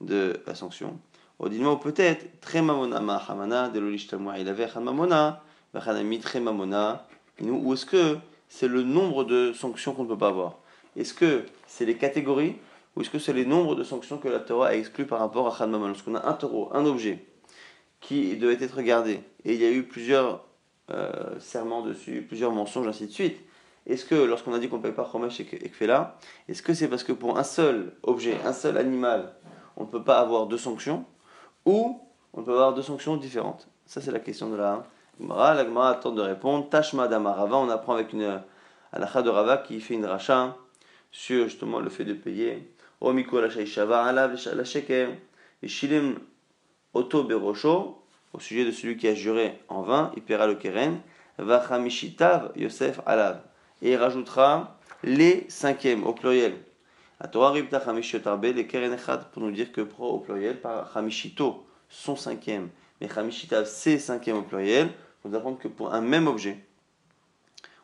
de 0.01 0.39
sanction. 0.53 0.99
Odinmo 1.37 1.77
peut-être, 1.77 2.41
très 2.41 2.61
mamona 2.61 2.97
hamana, 2.97 3.69
de 3.69 3.79
il 4.39 4.49
avait 4.49 4.67
mamona, 4.79 5.43
ou 7.41 7.73
est-ce 7.73 7.85
que 7.85 8.17
c'est 8.49 8.67
le 8.67 8.81
nombre 8.83 9.23
de 9.23 9.53
sanctions 9.53 9.93
qu'on 9.93 10.03
ne 10.03 10.09
peut 10.09 10.17
pas 10.17 10.29
avoir? 10.29 10.57
Est-ce 10.95 11.13
que 11.13 11.45
c'est 11.67 11.85
les 11.85 11.95
catégories 11.95 12.55
ou 12.95 13.01
est-ce 13.01 13.09
que 13.09 13.19
c'est 13.19 13.33
les 13.33 13.45
nombres 13.45 13.75
de 13.75 13.83
sanctions 13.83 14.17
que 14.17 14.27
la 14.27 14.39
Torah 14.39 14.69
a 14.69 14.73
exclus 14.73 15.05
par 15.05 15.19
rapport 15.19 15.47
à 15.47 15.55
Khan 15.55 15.67
Lorsqu'on 15.67 16.15
a 16.15 16.27
un 16.27 16.33
taureau, 16.33 16.69
un 16.73 16.85
objet 16.85 17.23
qui 18.01 18.37
devait 18.37 18.63
être 18.63 18.81
gardé 18.81 19.21
et 19.45 19.53
il 19.53 19.61
y 19.61 19.65
a 19.65 19.71
eu 19.71 19.83
plusieurs 19.83 20.45
euh, 20.91 21.39
serments 21.39 21.81
dessus, 21.81 22.25
plusieurs 22.27 22.51
mensonges, 22.51 22.87
ainsi 22.87 23.07
de 23.07 23.11
suite, 23.11 23.37
est-ce 23.85 24.05
que 24.05 24.15
lorsqu'on 24.15 24.53
a 24.53 24.59
dit 24.59 24.69
qu'on 24.69 24.77
ne 24.77 24.83
paye 24.83 24.91
pas 24.91 25.07
Chomesh 25.09 25.39
et 25.39 25.45
Kfela, 25.45 26.17
est-ce 26.47 26.61
que 26.61 26.73
c'est 26.73 26.87
parce 26.87 27.03
que 27.03 27.11
pour 27.11 27.37
un 27.37 27.43
seul 27.43 27.93
objet, 28.03 28.37
un 28.45 28.53
seul 28.53 28.77
animal, 28.77 29.33
on 29.77 29.83
ne 29.83 29.89
peut 29.89 30.03
pas 30.03 30.19
avoir 30.19 30.47
deux 30.47 30.57
sanctions 30.57 31.05
ou 31.65 32.01
on 32.33 32.43
peut 32.43 32.51
avoir 32.51 32.73
deux 32.73 32.81
sanctions 32.81 33.17
différentes? 33.17 33.67
Ça, 33.85 34.01
c'est 34.01 34.11
la 34.11 34.19
question 34.19 34.49
de 34.49 34.57
la 34.57 34.83
Gemara. 35.19 35.55
La 35.55 35.65
Gemara 35.65 35.89
attend 35.89 36.11
de 36.11 36.21
répondre. 36.21 36.69
Tashma 36.69 37.07
d'Amarava, 37.07 37.57
on 37.57 37.69
apprend 37.69 37.93
avec 37.93 38.13
une 38.13 38.41
halakha 38.91 39.21
de 39.23 39.29
Rava 39.29 39.57
qui 39.57 39.79
fait 39.79 39.95
une 39.95 40.05
racha 40.05 40.55
sur 41.11 41.45
justement 41.45 41.79
le 41.79 41.89
fait 41.89 42.05
de 42.05 42.13
payer. 42.13 42.71
Omiko 43.01 43.41
la 43.41 43.49
shava 43.49 44.03
alav 44.03 44.37
la 44.53 44.63
sheker, 44.63 45.09
shilim 45.65 46.19
oto 46.93 47.23
berosho, 47.23 48.01
au 48.33 48.39
sujet 48.39 48.65
de 48.65 48.71
celui 48.71 48.97
qui 48.97 49.07
a 49.07 49.15
juré 49.15 49.59
en 49.67 49.81
vain, 49.81 50.11
il 50.15 50.21
paiera 50.21 50.47
le 50.47 50.55
keren. 50.55 50.99
Vachamishitav 51.37 52.51
Yosef 52.55 52.99
alav. 53.05 53.41
Et 53.81 53.91
il 53.91 53.95
rajoutera 53.95 54.77
les 55.03 55.45
cinquièmes 55.49 56.05
au 56.05 56.13
pluriel. 56.13 56.53
A 57.21 57.27
Torah 57.27 57.51
Ribta 57.51 57.81
Chamishotarbe, 57.83 58.45
les 58.45 58.67
keren 58.67 58.95
pour 59.31 59.41
nous 59.41 59.51
dire 59.51 59.71
que 59.71 59.81
pro 59.81 60.09
au 60.11 60.19
pluriel 60.19 60.59
par 60.59 60.91
Chamishito, 60.93 61.65
son 61.89 62.15
cinquième. 62.15 62.69
Mais 63.01 63.09
Chamishitav, 63.09 63.65
c'est 63.65 63.99
cinquième 63.99 64.37
au 64.37 64.41
pluriel. 64.41 64.89
Pour 65.21 65.31
nous 65.31 65.37
apprendre 65.37 65.57
que 65.57 65.67
pour 65.67 65.93
un 65.93 66.01
même 66.01 66.27
objet, 66.27 66.57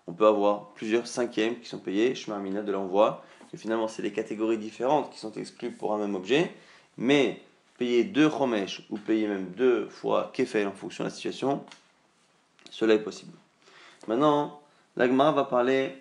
on 0.07 0.13
peut 0.13 0.27
avoir 0.27 0.69
plusieurs 0.73 1.07
cinquièmes 1.07 1.59
qui 1.59 1.67
sont 1.67 1.79
payés, 1.79 2.15
Shmarmina 2.15 2.61
de 2.61 2.71
l'envoi, 2.71 3.23
que 3.51 3.57
finalement 3.57 3.87
c'est 3.87 4.01
les 4.01 4.13
catégories 4.13 4.57
différentes 4.57 5.11
qui 5.11 5.19
sont 5.19 5.31
exclues 5.33 5.71
pour 5.71 5.93
un 5.93 5.97
même 5.97 6.15
objet, 6.15 6.51
mais 6.97 7.41
payer 7.77 8.03
deux 8.03 8.29
chomesh 8.29 8.83
ou 8.89 8.97
payer 8.97 9.27
même 9.27 9.51
deux 9.51 9.87
fois 9.89 10.31
kefel 10.33 10.67
en 10.67 10.71
fonction 10.71 11.03
de 11.03 11.09
la 11.09 11.15
situation, 11.15 11.63
cela 12.69 12.93
est 12.93 13.03
possible. 13.03 13.33
Maintenant, 14.07 14.61
l'agma 14.95 15.31
va 15.31 15.43
parler 15.43 15.95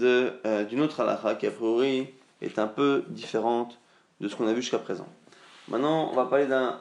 euh, 0.00 0.64
d'une 0.64 0.80
autre 0.80 1.00
halakha 1.00 1.34
qui 1.34 1.46
a 1.46 1.50
priori 1.50 2.08
est 2.40 2.58
un 2.58 2.66
peu 2.66 3.04
différente 3.08 3.78
de 4.20 4.28
ce 4.28 4.36
qu'on 4.36 4.46
a 4.46 4.52
vu 4.52 4.62
jusqu'à 4.62 4.78
présent. 4.78 5.06
Maintenant, 5.68 6.10
on 6.12 6.14
va 6.14 6.26
parler 6.26 6.46
d'un 6.46 6.80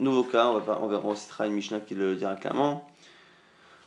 nouveau 0.00 0.24
cas, 0.24 0.48
on, 0.48 0.58
va, 0.58 0.78
on 0.82 0.88
verra, 0.88 1.02
on 1.06 1.44
une 1.44 1.52
Mishnah 1.52 1.80
qui 1.80 1.94
le 1.94 2.16
dira 2.16 2.36
clairement. 2.36 2.88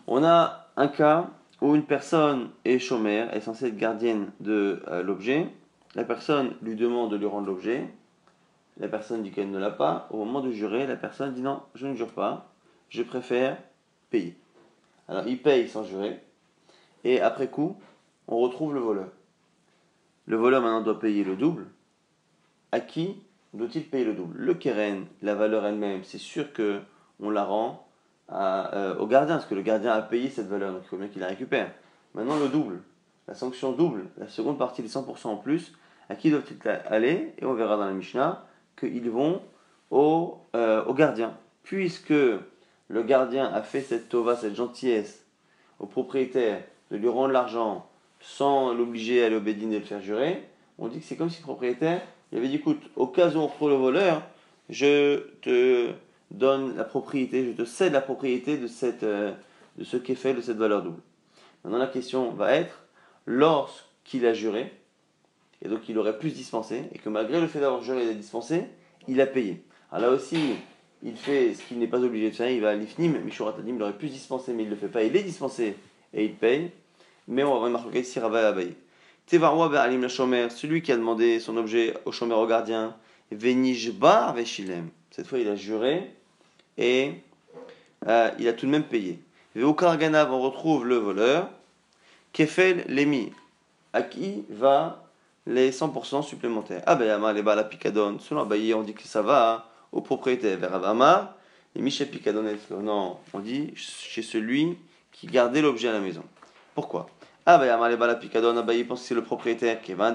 On 0.07 0.23
a 0.23 0.67
un 0.77 0.87
cas 0.87 1.29
où 1.61 1.75
une 1.75 1.85
personne 1.85 2.49
est 2.65 2.79
chômère, 2.79 3.33
est 3.35 3.41
censée 3.41 3.67
être 3.67 3.77
gardienne 3.77 4.31
de 4.39 4.81
euh, 4.87 5.03
l'objet. 5.03 5.47
La 5.95 6.03
personne 6.03 6.55
lui 6.61 6.75
demande 6.75 7.11
de 7.11 7.17
lui 7.17 7.27
rendre 7.27 7.47
l'objet. 7.47 7.87
La 8.81 8.87
personne 8.87 9.21
dit 9.21 9.29
qu'elle 9.29 9.51
ne 9.51 9.59
l'a 9.59 9.69
pas. 9.69 10.07
Au 10.09 10.17
moment 10.17 10.41
de 10.41 10.51
jurer, 10.51 10.87
la 10.87 10.95
personne 10.95 11.33
dit 11.35 11.41
non, 11.41 11.61
je 11.75 11.85
ne 11.85 11.93
jure 11.93 12.11
pas, 12.11 12.51
je 12.89 13.03
préfère 13.03 13.57
payer. 14.09 14.35
Alors 15.07 15.27
il 15.27 15.39
paye 15.39 15.69
sans 15.69 15.83
jurer. 15.83 16.19
Et 17.03 17.21
après 17.21 17.47
coup, 17.47 17.77
on 18.27 18.39
retrouve 18.39 18.73
le 18.73 18.79
voleur. 18.79 19.09
Le 20.25 20.35
voleur 20.35 20.63
maintenant 20.63 20.81
doit 20.81 20.99
payer 20.99 21.23
le 21.23 21.35
double. 21.35 21.67
À 22.71 22.79
qui 22.79 23.21
doit-il 23.53 23.83
payer 23.83 24.03
le 24.03 24.13
double? 24.13 24.35
Le 24.39 24.55
keren, 24.55 25.05
la 25.21 25.35
valeur 25.35 25.63
elle-même, 25.65 26.03
c'est 26.03 26.17
sûr 26.17 26.51
que 26.51 26.79
on 27.19 27.29
la 27.29 27.43
rend 27.43 27.87
euh, 28.31 28.97
au 28.97 29.05
gardien, 29.05 29.35
parce 29.35 29.45
que 29.45 29.53
le 29.53 29.61
gardien 29.61 29.91
a 29.91 30.01
payé 30.01 30.29
cette 30.29 30.47
valeur, 30.47 30.73
donc 30.73 30.81
il 30.85 30.87
faut 30.87 30.97
bien 30.97 31.07
qu'il 31.07 31.21
la 31.21 31.27
récupère. 31.27 31.71
Maintenant, 32.15 32.39
le 32.39 32.47
double, 32.47 32.81
la 33.27 33.35
sanction 33.35 33.73
double, 33.73 34.05
la 34.17 34.27
seconde 34.27 34.57
partie, 34.57 34.81
les 34.81 34.87
100% 34.87 35.27
en 35.27 35.37
plus, 35.37 35.73
à 36.09 36.15
qui 36.15 36.31
doivent-ils 36.31 36.67
aller? 36.67 37.35
Et 37.37 37.45
on 37.45 37.53
verra 37.53 37.77
dans 37.77 37.85
la 37.85 37.91
Mishnah 37.91 38.43
qu'ils 38.77 39.09
vont 39.09 39.41
au, 39.89 40.37
euh, 40.55 40.83
au 40.85 40.93
gardien. 40.93 41.37
Puisque 41.63 42.09
le 42.09 43.03
gardien 43.03 43.45
a 43.45 43.61
fait 43.61 43.81
cette 43.81 44.09
tova, 44.09 44.35
cette 44.35 44.55
gentillesse 44.55 45.25
au 45.79 45.85
propriétaire 45.85 46.63
de 46.91 46.97
lui 46.97 47.07
rendre 47.07 47.33
l'argent 47.33 47.87
sans 48.19 48.73
l'obliger 48.73 49.23
à 49.23 49.29
au 49.29 49.41
et 49.41 49.79
le 49.79 49.85
faire 49.85 50.01
jurer, 50.01 50.43
on 50.77 50.87
dit 50.87 50.99
que 50.99 51.05
c'est 51.05 51.15
comme 51.15 51.29
si 51.29 51.39
le 51.39 51.43
propriétaire 51.43 52.01
avait 52.33 52.47
dit 52.47 52.55
écoute, 52.55 52.81
au 52.95 53.07
cas 53.07 53.29
où 53.31 53.37
on 53.37 53.47
retrouve 53.47 53.69
le 53.69 53.75
voleur, 53.75 54.21
je 54.69 55.19
te 55.41 55.91
donne 56.31 56.75
la 56.77 56.83
propriété, 56.83 57.45
je 57.45 57.51
te 57.51 57.65
cède 57.65 57.93
la 57.93 58.01
propriété 58.01 58.57
de, 58.57 58.67
cette, 58.67 59.03
euh, 59.03 59.33
de 59.77 59.83
ce 59.83 59.97
qu'est 59.97 60.15
fait 60.15 60.33
de 60.33 60.41
cette 60.41 60.57
valeur 60.57 60.81
double. 60.81 61.01
Maintenant, 61.63 61.79
la 61.79 61.87
question 61.87 62.31
va 62.31 62.53
être 62.53 62.85
lorsqu'il 63.25 64.25
a 64.25 64.33
juré, 64.33 64.71
et 65.63 65.67
donc 65.67 65.87
il 65.89 65.97
aurait 65.97 66.17
pu 66.17 66.29
se 66.29 66.35
dispenser, 66.35 66.83
et 66.93 66.97
que 66.97 67.09
malgré 67.09 67.39
le 67.39 67.47
fait 67.47 67.59
d'avoir 67.59 67.81
juré 67.81 68.03
et 68.03 68.05
d'être 68.07 68.19
dispensé, 68.19 68.63
il 69.07 69.19
a 69.21 69.25
payé. 69.25 69.61
Alors 69.91 70.11
là 70.11 70.15
aussi, 70.15 70.55
il 71.03 71.15
fait 71.15 71.53
ce 71.53 71.63
qu'il 71.63 71.79
n'est 71.79 71.87
pas 71.87 72.01
obligé 72.01 72.29
de 72.29 72.35
faire, 72.35 72.49
il 72.49 72.61
va 72.61 72.69
à 72.69 72.75
l'ifnim, 72.75 73.17
Mishuratadim, 73.23 73.75
il 73.75 73.81
aurait 73.81 73.97
pu 73.97 74.07
se 74.07 74.13
dispenser, 74.13 74.53
mais 74.53 74.63
il 74.63 74.67
ne 74.67 74.71
le 74.71 74.77
fait 74.77 74.87
pas, 74.87 75.03
il 75.03 75.15
est 75.15 75.23
dispensé 75.23 75.75
et 76.13 76.25
il 76.25 76.35
paye, 76.35 76.71
mais 77.27 77.43
on 77.43 77.59
va 77.59 77.69
une 77.69 77.95
ici, 77.95 78.19
Rava 78.19 78.47
Abaye. 78.47 78.75
Tevarwa 79.27 79.69
Be'alim 79.69 80.01
la 80.01 80.07
Shomer, 80.07 80.49
celui 80.49 80.81
qui 80.81 80.91
a 80.91 80.97
demandé 80.97 81.39
son 81.39 81.55
objet 81.57 81.93
au 82.05 82.11
Shomer 82.11 82.35
au 82.35 82.47
gardien, 82.47 82.95
Venishbar 83.31 84.33
Veshilem. 84.33 84.89
Cette 85.11 85.27
fois, 85.27 85.39
il 85.39 85.47
a 85.47 85.55
juré 85.55 86.11
et 86.77 87.13
euh, 88.07 88.31
il 88.39 88.47
a 88.47 88.53
tout 88.53 88.65
de 88.65 88.71
même 88.71 88.83
payé. 88.83 89.19
Ganav, 89.55 90.33
on 90.33 90.41
retrouve 90.41 90.85
le 90.85 90.95
voleur. 90.95 91.49
Kefel 92.33 92.85
Lemi, 92.87 93.31
à 93.93 94.01
qui 94.01 94.43
va 94.49 95.03
les 95.47 95.71
100% 95.71 96.23
supplémentaires 96.23 96.83
Ah 96.85 96.95
ben, 96.95 97.33
les 97.33 97.41
la 97.41 97.63
picadon. 97.63 98.19
Selon 98.19 98.41
Abaye, 98.41 98.73
on 98.73 98.83
dit 98.83 98.93
que 98.93 99.03
ça 99.03 99.21
va 99.21 99.67
au 99.91 100.01
propriétaire. 100.01 100.57
Vers 100.57 100.73
Avama, 100.73 101.35
les 101.75 101.81
Michel 101.81 102.09
Picadon, 102.09 102.43
non, 102.81 103.17
on 103.33 103.39
dit 103.39 103.73
chez 103.75 104.21
celui 104.21 104.77
qui 105.11 105.27
gardait 105.27 105.61
l'objet 105.61 105.89
à 105.89 105.93
la 105.93 105.99
maison. 105.99 106.23
Pourquoi? 106.75 107.09
Ah 107.45 107.57
ben, 107.57 107.77
la 107.77 108.15
picadon, 108.15 108.55
Abaye 108.55 108.83
pense 108.83 109.01
que 109.01 109.07
c'est 109.07 109.15
le 109.15 109.23
propriétaire 109.23 109.81
qui 109.81 109.93
va 109.93 110.13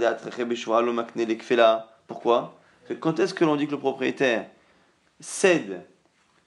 Pourquoi? 2.06 2.54
Quand 3.00 3.18
est-ce 3.18 3.35
que 3.35 3.45
l'on 3.45 3.56
dit 3.56 3.66
que 3.66 3.73
le 3.73 3.78
propriétaire 3.78 4.47
cède 5.21 5.85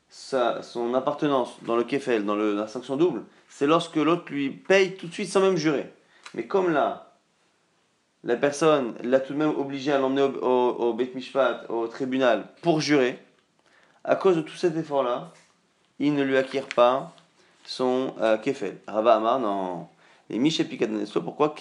son 0.09 0.93
appartenance 0.95 1.57
dans 1.63 1.75
le 1.75 1.83
kefel, 1.83 2.25
dans, 2.25 2.35
la 2.35 2.67
sanction 2.67 2.97
double, 2.97 3.23
c'est 3.47 3.67
lorsque 3.67 3.95
l'autre 3.95 4.31
lui 4.31 4.49
paye 4.49 4.95
tout 4.95 5.07
de 5.07 5.13
suite 5.13 5.29
sans 5.29 5.41
même 5.41 5.57
jurer. 5.57 5.91
Mais 6.33 6.47
comme 6.47 6.71
là, 6.71 7.08
la 8.23 8.35
personne 8.35 8.95
l'a 9.03 9.19
tout 9.19 9.33
de 9.33 9.37
même 9.37 9.57
obligé 9.57 9.91
à 9.91 9.97
l'emmener 9.97 10.23
au, 10.23 10.47
au, 10.47 10.93
Mishpat, 10.93 11.65
au 11.69 11.87
tribunal, 11.87 12.45
pour 12.61 12.81
jurer, 12.81 13.17
à 14.03 14.15
cause 14.15 14.35
de 14.35 14.41
tout 14.41 14.55
cet 14.55 14.75
effort-là, 14.75 15.31
il 15.99 16.13
ne 16.13 16.23
lui 16.23 16.37
acquiert 16.37 16.67
pas 16.67 17.13
son 17.65 18.13
euh, 18.19 18.37
kefel. 18.37 18.77
Rava 18.87 19.15
Amar, 19.15 19.39
non. 19.39 19.87
Les 20.29 20.37
Michel 20.37 20.67
Pikadonesto, 20.67 21.21
pourquoi. 21.21 21.55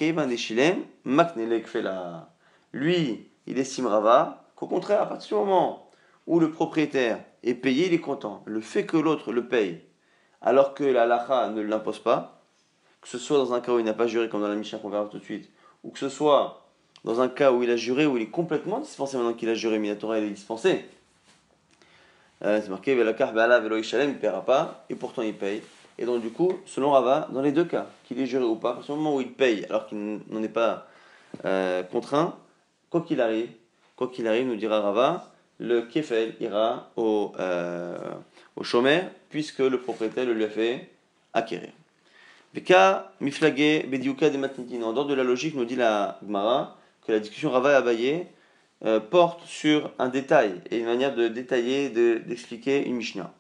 Lui, 2.73 3.27
il 3.47 3.59
estime 3.59 3.87
Rava 3.87 4.45
qu'au 4.57 4.67
contraire, 4.67 5.03
à 5.03 5.07
partir 5.07 5.39
du 5.39 5.45
moment 5.45 5.91
où 6.27 6.41
le 6.41 6.51
propriétaire 6.51 7.21
est 7.43 7.55
payé, 7.55 7.87
il 7.87 7.95
est 7.95 8.01
content. 8.01 8.43
Le 8.45 8.61
fait 8.61 8.85
que 8.85 8.97
l'autre 8.97 9.33
le 9.33 9.49
paye, 9.49 9.81
alors 10.43 10.75
que 10.75 10.85
la 10.85 11.07
lacha 11.07 11.49
ne 11.49 11.63
l'impose 11.63 12.01
pas, 12.01 12.43
que 13.01 13.09
ce 13.09 13.19
soit 13.19 13.39
dans 13.39 13.55
un 13.55 13.61
cas 13.61 13.73
où 13.73 13.79
il 13.79 13.85
n'a 13.85 13.95
pas 13.95 14.07
juré, 14.07 14.29
comme 14.29 14.43
dans 14.43 14.49
la 14.49 14.55
Mishnah 14.55 14.79
qu'on 14.79 14.91
verra 14.91 15.07
tout 15.07 15.19
de 15.19 15.25
suite, 15.25 15.51
ou 15.85 15.91
que 15.91 15.99
ce 15.99 16.09
soit 16.09 16.65
dans 17.05 17.21
un 17.21 17.29
cas 17.29 17.53
où 17.53 17.63
il 17.63 17.71
a 17.71 17.77
juré, 17.77 18.07
où 18.07 18.17
il 18.17 18.25
est 18.25 18.27
complètement 18.27 18.81
dispensé 18.81 19.17
maintenant 19.17 19.35
qu'il 19.35 19.49
a 19.49 19.55
juré, 19.55 19.79
mais 19.79 19.89
la 19.89 19.97
Torah 19.97 20.19
il 20.19 20.25
est 20.25 20.31
dispensé. 20.31 20.85
Euh, 22.45 22.61
c'est 22.63 22.69
marqué, 22.69 22.93
il 22.93 22.99
ne 22.99 24.15
paiera 24.15 24.45
pas, 24.45 24.85
et 24.91 24.95
pourtant 24.95 25.23
il 25.23 25.35
paye. 25.35 25.63
Et 25.99 26.05
donc 26.05 26.23
du 26.23 26.31
coup, 26.31 26.53
selon 26.67 26.93
Rava, 26.93 27.29
dans 27.33 27.43
les 27.43 27.53
deux 27.53 27.65
cas, 27.65 27.87
qu'il 28.05 28.21
ait 28.21 28.27
juré 28.27 28.45
ou 28.45 28.55
pas, 28.55 28.71
à 28.71 28.75
partir 28.75 28.95
du 28.95 29.01
moment 29.01 29.17
où 29.17 29.21
il 29.21 29.33
paye, 29.33 29.65
alors 29.65 29.87
qu'il 29.87 30.21
n'en 30.29 30.43
est 30.43 30.49
pas 30.49 30.87
euh, 31.45 31.83
contraint, 31.83 32.37
quoi 32.91 33.01
qu'il 33.01 33.21
arrive, 33.21 33.49
quoi 33.97 34.09
qu'il 34.09 34.29
arrive, 34.29 34.47
nous 34.47 34.57
dira 34.57 34.81
Rava, 34.81 35.33
le 35.59 35.83
kefel 35.83 36.37
ira 36.41 36.91
au, 36.97 37.33
euh, 37.41 37.99
au 38.57 38.63
puisque 39.29 39.59
le 39.59 39.81
propriétaire 39.81 40.25
le 40.25 40.35
lui 40.35 40.45
a 40.45 40.49
fait 40.49 40.91
acquérir. 41.35 41.71
Beka 42.55 43.13
miflagé 43.21 43.85
bediuka 43.85 44.31
de 44.31 44.39
matnitin. 44.39 44.83
En 44.83 44.93
dehors 44.93 45.07
de 45.07 45.15
la 45.15 45.25
logique, 45.25 45.55
nous 45.55 45.65
dit 45.65 45.77
la 45.77 46.19
Gemara 46.23 46.77
que 47.07 47.13
la 47.13 47.21
discussion 47.21 47.51
Rava 47.51 47.93
et 47.93 48.27
euh, 48.85 49.01
porte 49.01 49.45
sur 49.45 49.91
un 49.99 50.09
détail 50.09 50.61
et 50.71 50.79
une 50.79 50.87
manière 50.87 51.15
de 51.15 51.29
détailler, 51.29 51.89
d'expliquer 51.91 52.87
une 52.87 52.97
Mishnah. 52.97 53.33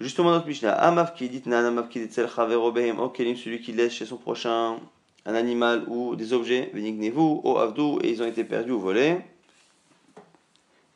Justement, 0.00 0.30
notre 0.30 0.46
Mishnah, 0.46 0.72
Amav 0.72 1.14
qui 1.14 1.28
dit 1.28 1.42
Amav 1.52 1.88
qui 1.88 2.00
dit 2.00 2.12
celui 2.12 3.60
qui 3.60 3.72
laisse 3.72 3.92
chez 3.92 4.06
son 4.06 4.16
prochain 4.16 4.76
un 5.24 5.34
animal 5.34 5.84
ou 5.86 6.16
des 6.16 6.32
objets, 6.32 6.70
Venignevu, 6.74 7.40
O 7.44 7.58
Avdou, 7.58 8.00
et 8.02 8.10
ils 8.10 8.22
ont 8.22 8.26
été 8.26 8.42
perdus 8.42 8.72
ou 8.72 8.80
volés 8.80 9.18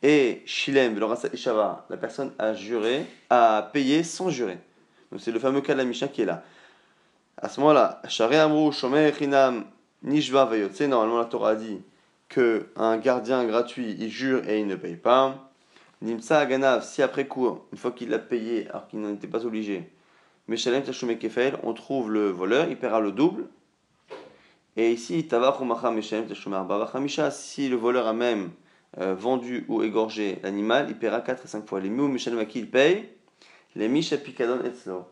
et 0.03 0.43
Shilem, 0.45 0.99
la 0.99 1.97
personne 1.97 2.31
a 2.37 2.53
juré, 2.53 3.05
a 3.29 3.69
payé 3.73 4.03
sans 4.03 4.29
jurer. 4.29 4.57
Donc 5.11 5.21
c'est 5.21 5.31
le 5.31 5.39
fameux 5.39 5.61
cas 5.61 5.73
de 5.73 5.79
la 5.79 5.85
Mishnah 5.85 6.07
qui 6.07 6.21
est 6.21 6.25
là. 6.25 6.43
À 7.39 7.49
ce 7.49 7.59
moment-là, 7.59 8.01
Shomer 8.09 9.13
Chinam 9.15 9.65
Nishva 10.01 10.45
Vayotse, 10.45 10.81
normalement 10.81 11.19
la 11.19 11.25
Torah 11.25 11.53
dit 11.53 11.81
que 12.29 12.67
un 12.75 12.97
gardien 12.97 13.45
gratuit, 13.45 13.95
il 13.99 14.09
jure 14.09 14.47
et 14.49 14.59
il 14.59 14.65
ne 14.65 14.75
paye 14.75 14.95
pas. 14.95 15.51
Nimsa 16.01 16.39
Aganav, 16.39 16.83
si 16.83 17.03
après 17.03 17.27
coup, 17.27 17.59
une 17.71 17.77
fois 17.77 17.91
qu'il 17.91 18.09
l'a 18.09 18.17
payé 18.17 18.67
alors 18.69 18.87
qu'il 18.87 19.01
n'en 19.01 19.13
était 19.13 19.27
pas 19.27 19.45
obligé, 19.45 19.87
Meshalem 20.47 20.83
Kefel, 20.83 21.57
on 21.61 21.73
trouve 21.73 22.11
le 22.11 22.29
voleur, 22.29 22.69
il 22.69 22.77
paiera 22.77 22.99
le 23.01 23.11
double. 23.11 23.45
Et 24.75 24.91
ici, 24.91 25.27
si 27.31 27.69
le 27.69 27.75
voleur 27.75 28.07
a 28.07 28.13
même 28.13 28.49
euh, 28.99 29.13
vendu 29.13 29.65
ou 29.67 29.83
égorgé 29.83 30.39
l'animal, 30.41 30.87
il 30.89 30.97
paiera 30.97 31.21
4 31.21 31.45
et 31.45 31.47
5 31.47 31.67
fois. 31.67 31.81
Les 31.81 31.89
mou 31.89 32.07
Meshalem 32.07 32.39
à 32.39 32.43
il 32.55 32.69
paye? 32.69 33.09
Les 33.75 33.87
Misha 33.87 34.17
Pikadon 34.17 34.63
Etzlo. 34.63 35.05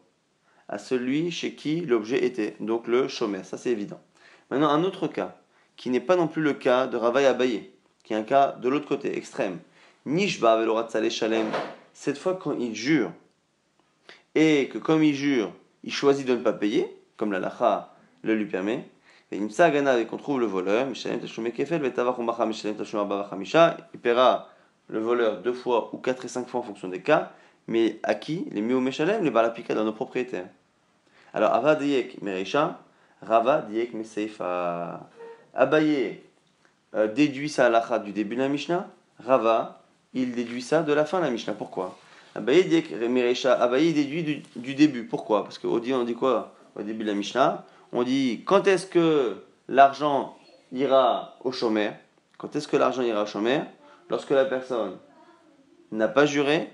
À 0.68 0.78
celui 0.78 1.32
chez 1.32 1.54
qui 1.54 1.82
l'objet 1.82 2.26
était, 2.26 2.56
donc 2.60 2.88
le 2.88 3.08
chômeur, 3.08 3.46
ça 3.46 3.58
c'est 3.58 3.72
évident. 3.72 4.02
Maintenant, 4.50 4.70
un 4.70 4.84
autre 4.84 5.08
cas, 5.08 5.36
qui 5.76 5.90
n'est 5.90 6.00
pas 6.00 6.16
non 6.16 6.28
plus 6.28 6.42
le 6.42 6.54
cas 6.54 6.88
de 6.88 6.98
Ravaï 6.98 7.26
Abaye, 7.26 7.70
qui 8.04 8.14
est 8.14 8.18
un 8.18 8.24
cas 8.24 8.54
de 8.54 8.70
l'autre 8.70 8.88
côté, 8.88 9.18
extrême. 9.18 9.60
Nishba 10.06 10.58
Velorat 10.58 10.88
Shalem, 11.10 11.48
cette 11.94 12.18
fois 12.18 12.36
quand 12.36 12.58
il 12.60 12.76
jure, 12.76 13.12
et 14.36 14.70
que 14.72 14.78
comme 14.78 15.04
il 15.04 15.16
jure, 15.16 15.52
il 15.84 15.94
choisit 15.94 16.28
de 16.28 16.36
ne 16.36 16.42
pas 16.42 16.54
payer, 16.54 16.88
comme 17.18 17.32
la 17.32 17.40
lacha 17.40 17.94
le 18.24 18.36
lui 18.36 18.46
permet, 18.46 18.88
et 19.32 19.38
et 19.38 20.06
qu'on 20.06 20.18
trouve 20.18 20.40
le 20.40 20.46
voleur, 20.46 20.88
il 23.94 24.00
paiera 24.00 24.50
le 24.88 25.00
voleur 25.00 25.42
deux 25.42 25.54
fois 25.54 25.90
ou 25.94 25.98
quatre 25.98 26.26
et 26.26 26.28
cinq 26.28 26.48
fois 26.48 26.60
en 26.60 26.64
fonction 26.64 26.88
des 26.88 27.02
cas, 27.02 27.32
mais 27.68 28.00
à 28.04 28.16
qui? 28.16 28.46
Les 28.52 28.62
mieux 28.62 28.80
Meshalem, 28.80 29.24
les 29.24 29.32
balapika 29.32 29.74
dans 29.74 29.84
nos 29.84 29.94
propriétaires. 29.94 30.48
Alors, 31.34 31.54
Ava 31.54 31.76
Diyek 31.76 32.22
Mereisha, 32.22 32.80
Rava 33.22 33.62
Diyek 33.62 33.94
Meseifa. 33.94 35.10
Abaye 35.54 36.22
euh, 36.96 37.08
déduit 37.08 37.50
ça 37.50 37.68
à 37.68 37.70
l'achat 37.70 38.00
du 38.00 38.12
début 38.12 38.36
de 38.36 38.42
la 38.42 38.50
Mishnah. 38.50 38.88
Rava, 39.26 39.82
il 40.14 40.34
déduit 40.34 40.62
ça 40.62 40.84
de 40.84 40.94
la 40.94 41.06
fin 41.06 41.20
de 41.20 41.26
la 41.26 41.32
Mishnah. 41.32 41.54
Pourquoi? 41.54 41.98
Abaye 42.36 42.66
déduit 42.66 44.24
du, 44.24 44.44
du, 44.56 44.76
début. 44.76 45.06
Pourquoi? 45.06 45.44
Parce 45.44 45.58
qu'au 45.58 45.80
on 45.80 46.04
dit 46.04 46.16
quoi 46.16 46.54
Au 46.76 46.84
début 46.84 47.04
de 47.04 47.10
la 47.10 47.16
Mishnah, 47.16 47.66
on 47.94 48.04
dit 48.04 48.44
quand 48.46 48.68
est-ce 48.68 48.86
que 48.86 49.38
l'argent 49.70 50.38
ira 50.74 51.36
au 51.44 51.52
chômeur? 51.52 51.94
Quand 52.38 52.54
est-ce 52.56 52.68
que 52.68 52.76
l'argent 52.78 53.02
ira 53.02 53.24
au 53.24 53.26
chômeur? 53.26 53.66
Lorsque 54.10 54.32
la 54.32 54.46
personne 54.46 54.98
n'a 55.92 56.10
pas 56.10 56.26
juré 56.26 56.70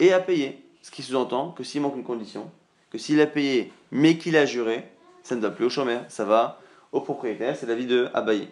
et 0.00 0.12
a 0.12 0.18
payé. 0.18 0.64
Ce 0.82 0.90
qui 0.90 1.02
sous-entend 1.02 1.50
que 1.50 1.62
s'il 1.62 1.82
manque 1.82 1.96
une 1.96 2.04
condition, 2.04 2.50
que 2.90 2.98
s'il 2.98 3.20
a 3.20 3.26
payé 3.26 3.72
mais 3.92 4.16
qu'il 4.16 4.36
a 4.36 4.46
juré, 4.46 4.90
ça 5.22 5.36
ne 5.36 5.40
va 5.40 5.50
plus 5.50 5.66
au 5.66 5.70
chômeur, 5.70 6.02
ça 6.08 6.24
va 6.24 6.58
au 6.92 7.00
propriétaire, 7.00 7.56
c'est 7.56 7.66
l'avis 7.66 7.86
de 7.86 8.08
Abaye. 8.14 8.48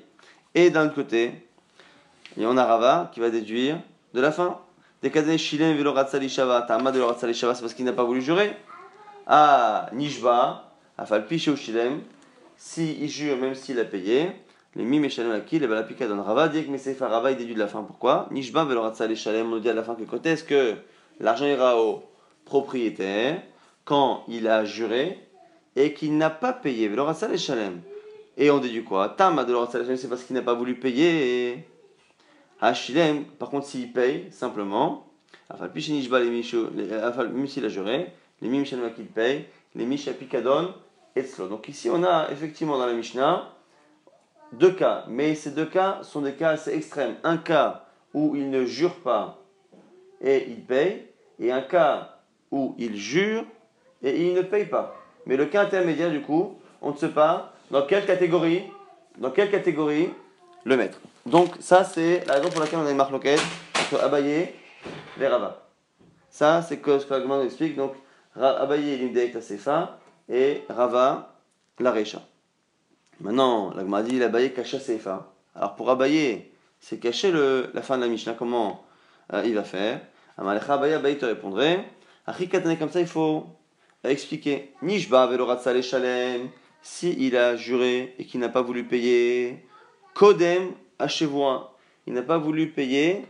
Et 0.54 0.70
d'un 0.70 0.86
autre 0.86 0.94
côté, 0.94 1.32
il 2.36 2.42
y 2.42 2.46
a 2.46 2.64
Rava 2.64 3.10
qui 3.12 3.20
va 3.20 3.30
déduire 3.30 3.80
de 4.14 4.20
la 4.20 4.30
fin. 4.30 4.58
Tama 5.00 5.12
de 6.92 7.02
c'est 7.20 7.44
parce 7.44 7.74
qu'il 7.74 7.84
n'a 7.84 7.92
pas 7.92 8.04
voulu 8.04 8.20
jurer. 8.20 8.54
Ah, 9.26 9.88
Nishba, 9.92 10.70
Afalpi 10.96 11.48
au 11.48 11.56
Shilem, 11.56 12.00
s'il 12.56 13.08
jure 13.08 13.36
même 13.36 13.54
s'il 13.54 13.78
a 13.78 13.84
payé, 13.84 14.32
les 14.74 14.84
mim 14.84 15.02
et 15.02 15.08
shalem 15.08 15.44
qui 15.44 15.58
les 15.58 15.66
balapika 15.66 16.06
donne 16.06 16.20
Rava, 16.20 16.48
dit 16.48 16.64
que 16.64 16.70
Mesefa 16.70 17.08
Rava 17.08 17.30
il 17.30 17.36
déduit 17.36 17.54
de 17.54 17.58
la 17.58 17.68
fin. 17.68 17.82
Pourquoi? 17.82 18.28
Nishba 18.30 18.64
Veloratzalishalem, 18.64 19.52
on 19.52 19.58
dit 19.58 19.68
à 19.68 19.74
la 19.74 19.82
fin 19.82 19.94
que 19.94 20.02
quand 20.02 20.24
est-ce 20.26 20.44
que 20.44 20.74
l'argent 21.20 21.46
ira 21.46 21.80
au 21.80 22.02
propriétaire 22.44 23.42
quand 23.84 24.24
il 24.28 24.48
a 24.48 24.64
juré 24.64 25.18
et 25.76 25.94
qu'il 25.94 26.16
n'a 26.16 26.30
pas 26.30 26.52
payé. 26.52 26.90
Et 28.36 28.50
on 28.50 28.58
déduit 28.58 28.84
quoi? 28.84 29.08
Tam 29.10 29.44
de 29.44 29.96
c'est 29.96 30.08
parce 30.08 30.24
qu'il 30.24 30.34
n'a 30.34 30.42
pas 30.42 30.54
voulu 30.54 30.74
payer. 30.74 31.66
Hachilem, 32.60 33.24
par 33.24 33.50
contre, 33.50 33.66
s'il 33.66 33.92
paye, 33.92 34.26
simplement, 34.30 35.06
même 35.60 37.46
s'il 37.46 37.64
a 37.64 37.68
juré, 37.68 38.12
les 38.42 38.48
mim 38.48 38.64
qu'il 38.64 39.06
paye, 39.06 39.46
les 39.74 39.84
mishapikadon 39.84 40.74
et 41.16 41.24
Donc 41.48 41.68
ici, 41.68 41.88
on 41.90 42.04
a 42.04 42.28
effectivement 42.30 42.78
dans 42.78 42.86
la 42.86 42.92
Mishnah 42.92 43.52
deux 44.52 44.72
cas, 44.72 45.04
mais 45.08 45.34
ces 45.34 45.50
deux 45.50 45.66
cas 45.66 46.00
sont 46.02 46.22
des 46.22 46.32
cas 46.32 46.50
assez 46.50 46.74
extrêmes. 46.74 47.16
Un 47.22 47.36
cas 47.36 47.86
où 48.14 48.34
il 48.36 48.50
ne 48.50 48.64
jure 48.64 48.94
pas 48.96 49.42
et 50.20 50.46
il 50.48 50.64
paye, 50.64 51.07
et 51.40 51.52
un 51.52 51.60
cas 51.60 52.18
où 52.50 52.74
il 52.78 52.96
jure 52.96 53.44
et 54.02 54.26
il 54.26 54.34
ne 54.34 54.42
paye 54.42 54.66
pas. 54.66 54.94
Mais 55.26 55.36
le 55.36 55.46
cas 55.46 55.62
intermédiaire, 55.62 56.10
du 56.10 56.22
coup, 56.22 56.58
on 56.80 56.92
ne 56.92 56.96
sait 56.96 57.08
pas 57.08 57.52
dans 57.70 57.82
quelle 57.82 58.06
catégorie, 58.06 58.64
dans 59.18 59.30
quelle 59.30 59.50
catégorie 59.50 60.10
le 60.64 60.76
mettre. 60.76 60.98
Donc 61.26 61.54
ça 61.60 61.84
c'est 61.84 62.24
la 62.26 62.34
raison 62.34 62.48
pour 62.48 62.60
laquelle 62.60 62.78
on 62.78 62.86
a 62.86 62.90
une 62.90 62.96
marque 62.96 63.12
entre 63.12 64.02
Abaye 64.02 64.48
et 65.20 65.26
Rava. 65.26 65.66
Ça 66.30 66.62
c'est 66.62 66.76
ce 66.76 66.80
que 66.80 67.26
nous 67.26 67.42
explique. 67.42 67.76
Donc 67.76 67.92
Abaye 68.36 68.98
l'imdeek 68.98 69.42
Sefa 69.42 69.98
et 70.28 70.62
Rava 70.68 71.34
la 71.78 71.92
Recha. 71.92 72.22
Maintenant, 73.20 73.72
l'Agma 73.74 74.02
dit 74.02 74.18
l'Abaye 74.18 74.52
cacha 74.52 74.78
Sefa. 74.78 75.32
Alors 75.54 75.74
pour 75.74 75.90
Abaye, 75.90 76.50
c'est 76.80 76.98
cacher 76.98 77.32
la 77.32 77.82
fin 77.82 77.96
de 77.96 78.02
la 78.02 78.08
Mishnah. 78.08 78.34
Comment 78.34 78.84
euh, 79.32 79.42
il 79.44 79.54
va 79.54 79.64
faire? 79.64 80.00
Amalecha 80.38 80.74
Abaye, 80.74 80.94
Abaye 80.94 81.18
te 81.18 81.26
répondrait. 81.26 81.84
Achikatane 82.26 82.78
comme 82.78 82.90
ça, 82.90 83.00
il 83.00 83.06
faut 83.06 83.46
expliquer. 84.04 84.72
Nishba 84.82 85.26
veloratsa 85.26 85.80
shalem 85.82 86.48
s'il 86.80 87.36
a 87.36 87.56
juré 87.56 88.14
et 88.18 88.24
qu'il 88.24 88.40
n'a 88.40 88.48
pas 88.48 88.62
voulu 88.62 88.84
payer, 88.84 89.64
Kodem 90.14 90.72
Hachevouin, 90.98 91.68
il 92.06 92.14
n'a 92.14 92.22
pas 92.22 92.38
voulu 92.38 92.70
payer 92.70 93.24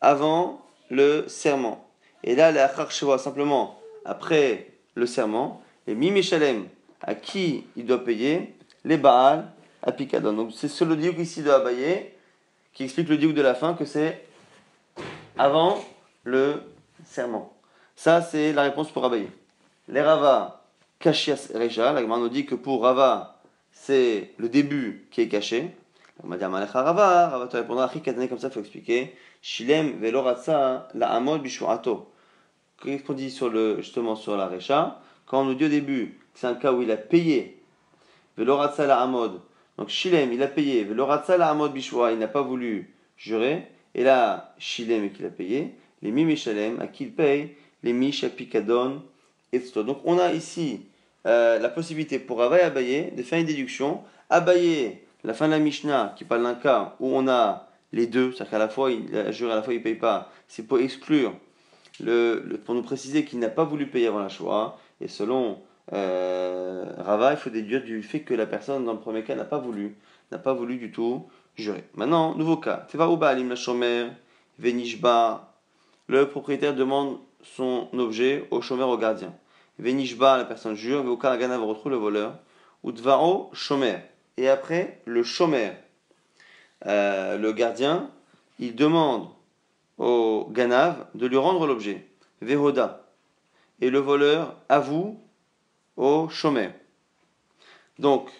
avant 0.00 0.60
le 0.90 1.24
serment. 1.28 1.88
Et 2.24 2.34
là, 2.34 2.50
la 2.52 2.70
Chevoa, 2.90 3.18
simplement, 3.18 3.80
après 4.04 4.72
le 4.94 5.06
serment, 5.06 5.62
et 5.86 5.94
Mimichalem, 5.94 6.66
à 7.00 7.14
qui 7.14 7.64
il 7.76 7.86
doit 7.86 8.04
payer 8.04 8.54
Les 8.84 8.96
Baal 8.96 9.50
à 9.82 9.92
Picadon. 9.92 10.32
Donc 10.32 10.50
c'est 10.54 10.84
le 10.84 10.96
diouk 10.96 11.18
ici 11.18 11.42
de 11.42 11.50
Abaye 11.50 12.10
qui 12.74 12.84
explique 12.84 13.08
le 13.08 13.16
diouk 13.16 13.34
de 13.34 13.42
la 13.42 13.54
fin 13.54 13.74
que 13.74 13.84
c'est 13.84 14.24
avant 15.38 15.78
le 16.28 16.62
serment. 17.04 17.52
Ça, 17.96 18.22
c'est 18.22 18.52
la 18.52 18.62
réponse 18.62 18.90
pour 18.92 19.04
Abaye. 19.04 19.28
Les 19.88 20.02
Rava, 20.02 20.62
Kashias 20.98 21.50
Reja, 21.54 21.92
la 21.92 22.02
nous 22.02 22.28
dit 22.28 22.46
que 22.46 22.54
pour 22.54 22.82
Rava, 22.82 23.40
c'est 23.72 24.34
le 24.38 24.48
début 24.48 25.08
qui 25.10 25.22
est 25.22 25.28
caché. 25.28 25.74
On 26.22 26.28
va 26.28 26.36
dire 26.36 26.50
Malecha 26.50 26.82
Rava, 26.82 27.28
Rava 27.28 27.46
te 27.46 27.56
répondra, 27.56 27.88
comme 27.88 28.38
ça, 28.38 28.48
il 28.48 28.52
faut 28.52 28.60
expliquer. 28.60 29.14
Shilem 29.40 30.00
veloratsa 30.00 30.88
la 30.94 31.12
amod 31.12 31.42
bishuato. 31.42 32.10
Qu'est-ce 32.82 33.04
qu'on 33.04 33.14
dit 33.14 33.30
sur 33.30 33.48
le, 33.48 33.76
justement 33.78 34.14
sur 34.14 34.36
la 34.36 34.48
Recha? 34.48 35.00
Quand 35.26 35.42
on 35.42 35.44
nous 35.44 35.54
dit 35.54 35.64
au 35.64 35.68
début 35.68 36.18
que 36.34 36.40
c'est 36.40 36.46
un 36.46 36.54
cas 36.54 36.72
où 36.72 36.82
il 36.82 36.90
a 36.90 36.96
payé, 36.96 37.62
veloratsa 38.36 38.86
la 38.86 39.00
amod, 39.00 39.40
donc 39.78 39.88
Shilem, 39.88 40.32
il 40.32 40.42
a 40.42 40.48
payé, 40.48 40.84
veloratsa 40.84 41.36
la 41.36 41.50
amod 41.50 41.72
bishua, 41.72 42.12
il 42.12 42.18
n'a 42.18 42.28
pas 42.28 42.42
voulu 42.42 42.94
jurer, 43.16 43.68
et 43.94 44.04
là, 44.04 44.54
Shilem 44.58 45.10
qu'il 45.10 45.26
a 45.26 45.30
payé, 45.30 45.74
les 46.02 46.10
mim 46.10 46.28
à 46.80 46.86
qui 46.86 47.04
il 47.04 47.12
paye, 47.12 47.54
les 47.82 47.92
mish 47.92 48.24
apikadon, 48.24 49.02
donc 49.76 50.00
on 50.04 50.18
a 50.18 50.32
ici 50.32 50.82
euh, 51.26 51.58
la 51.58 51.68
possibilité 51.68 52.18
pour 52.18 52.38
Rava 52.38 52.58
et 52.58 52.62
Abaye 52.62 53.12
de 53.16 53.22
faire 53.22 53.38
une 53.38 53.46
déduction. 53.46 54.02
Abaye, 54.30 54.98
la 55.24 55.34
fin 55.34 55.46
de 55.46 55.52
la 55.52 55.58
Mishnah, 55.58 56.14
qui 56.16 56.24
parle 56.24 56.42
d'un 56.42 56.54
cas 56.54 56.96
où 57.00 57.08
on 57.16 57.28
a 57.28 57.68
les 57.92 58.06
deux, 58.06 58.32
c'est-à-dire 58.32 58.50
qu'à 58.50 58.58
la 58.58 58.68
fois 58.68 58.90
il 58.90 59.16
a 59.16 59.30
juré, 59.30 59.52
à 59.52 59.56
la 59.56 59.62
fois 59.62 59.72
il 59.72 59.78
ne 59.78 59.82
paye 59.82 59.94
pas, 59.94 60.30
c'est 60.46 60.66
pour 60.66 60.78
exclure, 60.78 61.32
le, 62.00 62.60
pour 62.64 62.74
nous 62.74 62.82
préciser 62.82 63.24
qu'il 63.24 63.38
n'a 63.38 63.48
pas 63.48 63.64
voulu 63.64 63.86
payer 63.86 64.08
avant 64.08 64.20
la 64.20 64.28
Shoah. 64.28 64.78
Et 65.00 65.08
selon 65.08 65.58
euh, 65.92 66.84
Rava, 66.98 67.32
il 67.32 67.38
faut 67.38 67.50
déduire 67.50 67.82
du 67.82 68.02
fait 68.02 68.20
que 68.20 68.34
la 68.34 68.46
personne, 68.46 68.84
dans 68.84 68.92
le 68.92 69.00
premier 69.00 69.22
cas, 69.22 69.34
n'a 69.34 69.44
pas 69.44 69.58
voulu, 69.58 69.96
n'a 70.30 70.38
pas 70.38 70.52
voulu 70.52 70.76
du 70.76 70.90
tout 70.90 71.26
jurer. 71.56 71.84
Maintenant, 71.94 72.34
nouveau 72.34 72.58
cas. 72.58 72.86
Alim 73.22 73.48
la 73.48 73.56
Shomer, 73.56 74.08
Venishba. 74.58 75.47
Le 76.08 76.26
propriétaire 76.26 76.74
demande 76.74 77.18
son 77.42 77.88
objet 77.92 78.48
au 78.50 78.62
chômeur, 78.62 78.88
au 78.88 78.96
gardien. 78.96 79.34
Venishba, 79.78 80.38
la 80.38 80.44
personne 80.44 80.74
jure, 80.74 81.02
Veokaragana 81.02 81.58
retrouve 81.58 81.92
le 81.92 81.98
voleur. 81.98 82.38
Udvao, 82.82 83.50
chômeur. 83.52 84.00
Et 84.38 84.48
après, 84.48 85.02
le 85.04 85.22
chômeur, 85.22 85.74
euh, 86.86 87.36
le 87.36 87.52
gardien, 87.52 88.10
il 88.58 88.74
demande 88.74 89.28
au 89.98 90.48
Ganav 90.50 91.06
de 91.14 91.26
lui 91.26 91.36
rendre 91.36 91.66
l'objet. 91.66 92.06
Vehoda. 92.40 93.04
Et 93.80 93.90
le 93.90 93.98
voleur 93.98 94.56
avoue 94.68 95.20
au 95.96 96.28
chômeur. 96.30 96.72
Donc, 97.98 98.30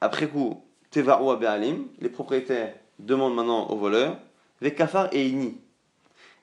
après 0.00 0.26
coup, 0.26 0.64
Tevaro 0.90 1.30
Abealim, 1.30 1.86
les 2.00 2.08
propriétaires 2.08 2.74
demandent 2.98 3.34
maintenant 3.34 3.68
au 3.68 3.76
voleur, 3.76 4.18
Vekafar 4.60 5.08
et 5.12 5.28
Ini. 5.28 5.60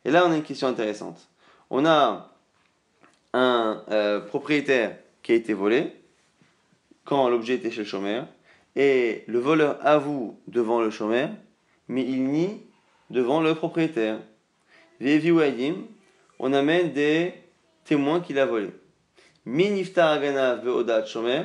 Et 0.08 0.12
là, 0.12 0.26
on 0.26 0.32
a 0.32 0.38
une 0.38 0.44
question 0.44 0.68
intéressante 0.68 1.28
on 1.70 1.86
a 1.86 2.32
un 3.34 3.84
euh, 3.92 4.20
propriétaire 4.22 4.96
qui 5.22 5.34
a 5.34 5.36
été 5.36 5.54
volé, 5.54 5.94
quand 7.04 7.30
l'objet 7.30 7.56
était 7.56 7.72
chez 7.72 7.82
le 7.82 7.86
chômeur, 7.86 8.28
et 8.76 9.24
le 9.28 9.40
voleur 9.40 9.78
avoue 9.86 10.40
devant 10.48 10.82
le 10.82 10.90
chômeur, 10.92 11.30
mais 11.88 12.04
il 12.04 12.24
nie 12.24 12.62
devant 13.10 13.42
le 13.42 13.56
propriétaire. 13.56 14.20
On 16.40 16.54
amène 16.54 16.94
des 16.94 17.34
témoins 17.84 18.20
qu'il 18.20 18.40
a 18.40 18.46
volé. 18.46 18.70
Mi 19.46 19.70
niftar 19.70 20.20
ve'odat 20.20 21.06
shomer, 21.06 21.44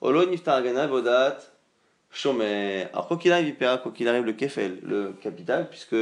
olo 0.00 0.26
niftar 0.26 0.62
ve'odat 0.62 1.38
shomer. 2.10 2.86
Alors, 2.92 3.08
quoi 3.08 3.16
qu'il 3.16 3.32
arrive, 3.32 3.48
il 3.48 3.56
paiera, 3.56 3.78
quoi 3.78 3.92
qu'il 3.92 4.06
arrive, 4.08 4.24
le 4.24 4.32
kefel, 4.32 4.78
le 4.82 5.12
capital, 5.20 5.68
puisque 5.68 5.96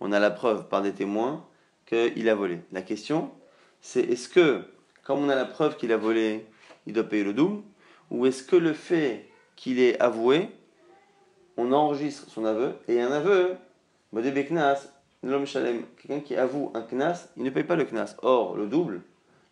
on 0.00 0.12
a 0.12 0.18
la 0.18 0.30
preuve 0.30 0.68
par 0.68 0.82
des 0.82 0.92
témoins 0.92 1.44
qu'il 1.92 2.28
a 2.28 2.34
volé. 2.34 2.60
La 2.72 2.82
question, 2.82 3.30
c'est 3.80 4.00
est-ce 4.00 4.28
que, 4.28 4.62
comme 5.04 5.18
on 5.18 5.28
a 5.28 5.34
la 5.34 5.44
preuve 5.44 5.76
qu'il 5.76 5.92
a 5.92 5.96
volé, 5.96 6.46
il 6.86 6.92
doit 6.92 7.04
payer 7.04 7.24
le 7.24 7.34
double, 7.34 7.62
ou 8.10 8.26
est-ce 8.26 8.42
que 8.42 8.56
le 8.56 8.72
fait 8.72 9.28
qu'il 9.56 9.78
ait 9.78 10.00
avoué, 10.00 10.48
on 11.56 11.72
enregistre 11.72 12.28
son 12.30 12.44
aveu, 12.44 12.74
et 12.88 13.00
un 13.00 13.12
aveu, 13.12 13.56
quelqu'un 14.12 16.20
qui 16.20 16.36
avoue 16.36 16.70
un 16.74 16.82
knas, 16.82 17.28
il 17.36 17.42
ne 17.42 17.50
paye 17.50 17.64
pas 17.64 17.76
le 17.76 17.84
knas. 17.84 18.16
Or, 18.22 18.56
le 18.56 18.66
double, 18.66 19.02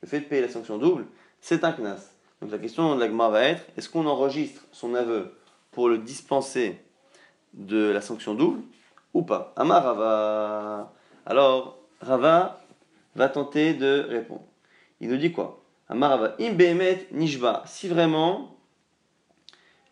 le 0.02 0.08
fait 0.08 0.20
de 0.20 0.24
payer 0.24 0.42
la 0.42 0.48
sanction 0.48 0.78
double, 0.78 1.06
c'est 1.40 1.64
un 1.64 1.72
knas. 1.72 2.12
Donc 2.40 2.50
la 2.50 2.58
question 2.58 2.94
de 2.94 3.00
l'agma 3.00 3.28
va 3.28 3.42
être 3.42 3.62
est-ce 3.76 3.90
qu'on 3.90 4.06
enregistre 4.06 4.62
son 4.72 4.94
aveu 4.94 5.34
pour 5.72 5.90
le 5.90 5.98
dispenser 5.98 6.80
de 7.52 7.90
la 7.90 8.00
sanction 8.00 8.34
double 8.34 8.62
ou 9.12 9.22
pas? 9.22 9.52
Amar 9.56 9.84
Rava. 9.84 10.94
Alors, 11.26 11.79
Rava 12.00 12.60
va 13.14 13.28
tenter 13.28 13.74
de 13.74 14.06
répondre. 14.08 14.44
Il 15.00 15.08
nous 15.08 15.16
dit 15.16 15.32
quoi? 15.32 15.62
Amar 15.88 16.10
Rava. 16.10 16.36
Im 16.40 16.56
nishba. 17.12 17.62
Si 17.66 17.88
vraiment 17.88 18.56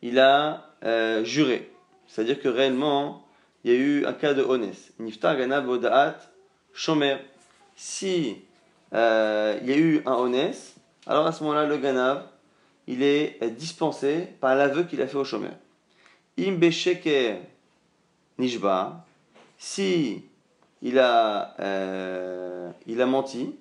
il 0.01 0.18
a 0.18 0.71
euh, 0.85 1.25
juré, 1.25 1.71
c'est-à-dire 2.07 2.40
que 2.40 2.49
réellement 2.49 3.25
il 3.64 3.73
y 3.73 3.75
a 3.75 3.79
eu 3.79 4.07
un 4.07 4.12
cas 4.12 4.35
de 4.35 4.42
honest. 4.42 4.92
Niftar 4.99 5.37
ganav 5.37 5.66
shomer. 6.73 7.16
Si 7.77 8.37
euh, 8.94 9.59
il 9.62 9.68
y 9.68 9.73
a 9.73 9.77
eu 9.77 10.03
un 10.07 10.14
honest, 10.14 10.77
alors 11.07 11.27
à 11.27 11.33
ce 11.33 11.42
moment-là, 11.42 11.66
le 11.66 11.77
ganav, 11.79 12.27
il 12.87 13.03
est 13.03 13.42
dispensé 13.57 14.29
par 14.40 14.55
l'aveu 14.55 14.85
qu'il 14.85 15.03
a 15.03 15.07
fait 15.07 15.16
au 15.16 15.25
chômeur. 15.25 15.53
Im 16.38 16.59
nishba, 18.38 19.05
si 19.59 20.28
il 20.83 20.99
a, 20.99 21.55
euh, 21.61 22.71
il 22.87 23.01
a 23.01 23.07
menti, 23.07 23.55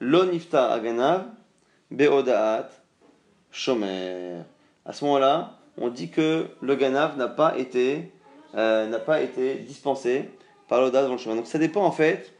lo 0.00 0.24
niftar 0.24 0.72
aganav 0.72 1.26
beodaat 1.90 2.68
shomer. 3.50 4.42
À 4.84 4.92
ce 4.92 5.04
moment-là, 5.04 5.58
on 5.78 5.88
dit 5.88 6.10
que 6.10 6.46
le 6.60 6.74
ganav 6.74 7.16
n'a 7.16 7.28
pas 7.28 7.56
été, 7.56 8.12
euh, 8.54 8.86
n'a 8.86 8.98
pas 8.98 9.22
été 9.22 9.56
dispensé 9.56 10.30
par 10.68 10.80
l'audace 10.80 11.06
dans 11.06 11.12
le 11.12 11.18
chemin. 11.18 11.36
Donc 11.36 11.46
ça 11.46 11.58
dépend 11.58 11.84
en 11.84 11.92
fait 11.92 12.32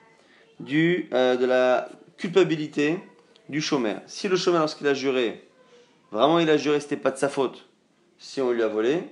du, 0.61 1.09
euh, 1.12 1.37
de 1.37 1.47
la 1.47 1.88
culpabilité 2.17 2.99
du 3.49 3.61
chômeur. 3.61 4.01
Si 4.07 4.29
le 4.29 4.37
chômeur, 4.37 4.61
lorsqu'il 4.61 4.87
a 4.87 4.95
juré, 4.95 5.47
vraiment 6.12 6.38
il 6.38 6.49
a 6.51 6.57
juré, 6.57 6.81
c'était 6.81 6.97
pas 6.97 7.11
de 7.11 7.19
sa 7.19 7.29
faute, 7.29 7.67
si 8.19 8.40
on 8.40 8.53
lui 8.53 8.62
a 8.62 8.69
volé, 8.69 9.03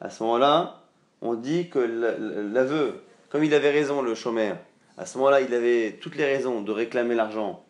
à 0.00 0.10
ce 0.10 0.22
moment-là, 0.22 0.82
on 1.20 1.34
dit 1.34 1.68
que 1.68 1.78
l'aveu, 1.78 3.02
comme 3.32 3.44
il 3.44 3.54
avait 3.54 3.70
raison, 3.70 4.02
le 4.02 4.14
chômeur, 4.14 4.58
à 4.98 5.06
ce 5.06 5.16
moment-là, 5.16 5.40
il 5.40 5.54
avait 5.54 5.98
toutes 6.02 6.16
les 6.16 6.26
raisons 6.26 6.60
de 6.60 6.70
réclamer 6.70 7.14
l'argent 7.14 7.64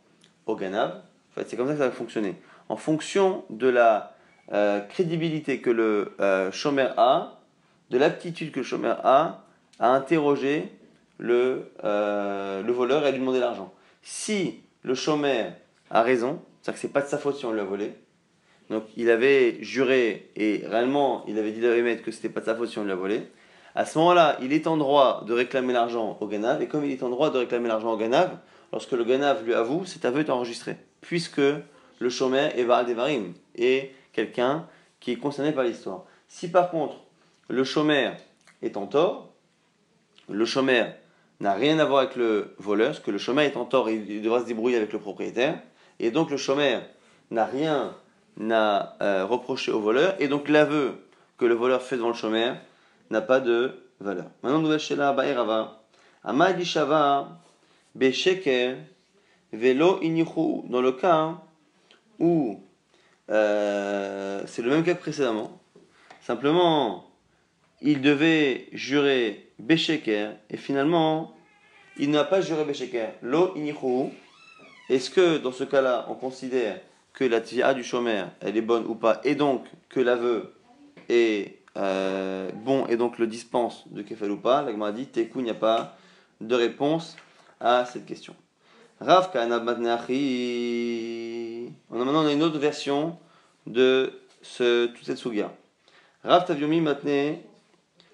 au 0.46 0.57
Ganav. 0.57 0.90
En 1.31 1.35
fait, 1.40 1.48
c'est 1.48 1.57
comme 1.57 1.68
ça 1.68 1.75
que 1.75 1.79
ça 1.79 1.88
va 1.88 1.94
fonctionner. 1.94 2.35
En 2.68 2.75
fonction 2.75 3.44
de 3.48 3.68
la 3.68 4.16
euh, 4.53 4.81
crédibilité 4.81 5.61
que 5.61 5.70
le 5.70 6.16
euh, 6.18 6.51
chômeur 6.51 6.98
a, 6.98 7.40
de 7.90 7.96
l'aptitude 7.96 8.51
que 8.51 8.59
le 8.59 8.64
chômeur 8.64 9.07
a 9.07 9.44
à 9.79 9.90
interroger 9.90 10.68
le, 11.18 11.70
euh, 11.85 12.61
le 12.64 12.72
voleur 12.72 13.05
et 13.05 13.07
à 13.07 13.11
lui 13.12 13.20
demander 13.20 13.38
l'argent. 13.38 13.72
Si 14.03 14.59
le 14.83 14.96
chômeur 14.96 15.53
a 15.90 16.03
raison, 16.03 16.42
c'est-à-dire 16.61 16.75
que 16.75 16.81
c'est 16.81 16.92
pas 16.92 17.03
de 17.03 17.07
sa 17.07 17.18
faute 17.18 17.37
si 17.37 17.46
on 17.46 17.53
lui 17.53 17.61
a 17.61 17.64
volé, 17.64 17.92
donc 18.68 18.83
il 18.96 19.11
avait 19.11 19.62
juré 19.62 20.29
et 20.35 20.64
réellement 20.66 21.25
il 21.29 21.38
avait 21.38 21.53
dit 21.53 21.64
à 21.64 21.96
que 22.03 22.11
c'était 22.11 22.31
pas 22.31 22.40
de 22.40 22.46
sa 22.46 22.57
faute 22.57 22.68
si 22.68 22.81
on 22.81 22.85
lui 22.85 22.90
a 22.90 22.96
volé, 22.96 23.29
à 23.74 23.87
ce 23.87 23.98
moment-là, 23.98 24.37
il 24.42 24.52
est 24.52 24.66
en 24.66 24.76
droit 24.76 25.24
de 25.26 25.32
réclamer 25.32 25.72
l'argent 25.72 26.18
au 26.20 26.26
Ganav, 26.26 26.61
et 26.61 26.68
comme 26.68 26.85
il 26.85 26.92
est 26.92 27.02
en 27.02 27.08
droit 27.08 27.30
de 27.30 27.38
réclamer 27.38 27.68
l'argent 27.68 27.92
au 27.92 27.96
Ganav, 27.96 28.37
lorsque 28.72 28.92
le 28.92 29.04
Ganav 29.04 29.44
lui 29.44 29.54
avoue, 29.54 29.85
cet 29.87 30.04
aveu 30.04 30.20
est 30.20 30.30
enregistré, 30.30 30.76
puisque 31.00 31.40
le 31.98 32.11
chômeur 32.11 32.50
est 32.56 32.64
Devarim, 32.64 33.32
et 33.56 33.92
quelqu'un 34.12 34.66
qui 35.00 35.12
est 35.12 35.16
concerné 35.16 35.52
par 35.52 35.64
l'histoire. 35.64 36.04
Si 36.28 36.50
par 36.50 36.70
contre, 36.70 36.96
le 37.48 37.64
chômeur 37.64 38.14
est 38.62 38.76
en 38.76 38.87
tort, 38.87 39.30
le 40.28 40.44
chômeur 40.44 40.88
n'a 41.40 41.54
rien 41.54 41.78
à 41.78 41.85
voir 41.85 42.00
avec 42.00 42.16
le 42.16 42.54
voleur, 42.58 42.88
parce 42.88 43.00
que 43.00 43.11
le 43.11 43.18
chômeur 43.18 43.44
est 43.44 43.56
en 43.56 43.64
tort, 43.64 43.88
il 43.88 44.22
devra 44.22 44.40
se 44.40 44.46
débrouiller 44.46 44.76
avec 44.76 44.92
le 44.92 44.98
propriétaire, 44.98 45.58
et 45.98 46.11
donc 46.11 46.30
le 46.30 46.37
chômeur 46.37 46.82
n'a 47.30 47.46
rien 47.46 47.94
à 48.50 48.96
euh, 49.02 49.24
reprocher 49.24 49.72
au 49.72 49.80
voleur, 49.80 50.14
et 50.18 50.28
donc 50.28 50.48
l'aveu 50.48 51.06
que 51.38 51.46
le 51.46 51.54
voleur 51.54 51.82
fait 51.82 51.96
devant 51.96 52.08
le 52.08 52.14
chômeur 52.14 52.56
n'a 53.12 53.20
pas 53.20 53.40
de 53.40 53.72
valeur. 54.01 54.27
Maintenant, 54.42 54.59
nous 54.59 54.79
chez 54.79 54.96
la 54.96 55.12
Baïrava. 55.12 55.85
Amadishava, 56.25 57.40
Besheker, 57.94 58.77
Velo 59.53 60.01
Inichu, 60.03 60.68
dans 60.68 60.81
le 60.81 60.92
cas 60.92 61.40
où 62.18 62.61
euh, 63.31 64.42
c'est 64.46 64.62
le 64.62 64.70
même 64.70 64.83
cas 64.83 64.94
précédemment. 64.94 65.61
Simplement, 66.20 67.11
il 67.81 68.01
devait 68.01 68.68
jurer 68.72 69.53
Besheker 69.59 70.31
et 70.51 70.57
finalement, 70.57 71.35
il 71.98 72.11
n'a 72.11 72.25
pas 72.25 72.40
juré 72.40 72.64
Besheker. 72.64 73.14
Lo 73.22 73.55
Inichu. 73.57 74.11
Est-ce 74.88 75.11
que 75.11 75.38
dans 75.38 75.53
ce 75.53 75.64
cas-là, 75.64 76.07
on 76.09 76.14
considère 76.14 76.81
que 77.12 77.25
la 77.25 77.40
tia 77.40 77.75
du 77.75 77.85
chômeur, 77.85 78.29
elle 78.40 78.57
est 78.57 78.62
bonne 78.62 78.87
ou 78.87 78.94
pas, 78.94 79.20
et 79.25 79.35
donc 79.35 79.66
que 79.90 80.01
l'aveu 80.01 80.55
est 81.09 81.62
euh, 81.76 82.50
bon 82.54 82.87
et 82.87 82.96
donc 82.96 83.18
le 83.18 83.26
dispense 83.26 83.85
de 83.90 84.02
Kefal 84.02 84.30
ou 84.30 84.37
pas, 84.37 84.62
l'agma 84.62 84.92
dit 84.92 85.06
Teku, 85.06 85.40
il 85.40 85.44
n'y 85.44 85.50
a 85.50 85.54
pas 85.54 85.96
de 86.40 86.54
réponse 86.54 87.16
à 87.61 87.85
cette 87.85 88.06
question. 88.06 88.35
Rav 89.00 89.30
On 89.35 89.38
a 89.40 89.58
maintenant 92.04 92.28
une 92.28 92.42
autre 92.42 92.58
version 92.58 93.18
de 93.66 94.12
ce, 94.42 94.87
toute 94.87 95.04
cette 95.04 95.18
sugia. 95.18 95.52
Rav 96.24 96.44
Tavyomi 96.44 96.80
maintenant, 96.80 97.37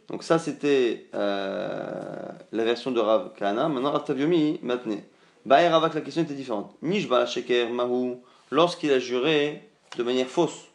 donc 0.09 0.23
ça 0.23 0.39
c'était 0.39 1.07
euh, 1.15 2.29
la 2.53 2.65
version 2.65 2.91
de 2.91 3.01
Rav 3.01 3.35
Kana, 3.35 3.69
maintenant 3.69 3.93
Rav 3.93 4.05
Tavyomi 4.05 4.61
maintenant. 4.63 5.01
Baer 5.49 5.69
Ravak, 5.69 5.95
la 5.95 6.01
question 6.03 6.23
était 6.23 6.35
différente. 6.35 6.75
Nishba 6.83 7.25
Sheker 7.25 7.71
Mahu, 7.71 8.17
lorsqu'il 8.51 8.93
a 8.93 8.99
juré 8.99 9.67
de 9.97 10.03
manière 10.03 10.27
fausse, 10.27 10.67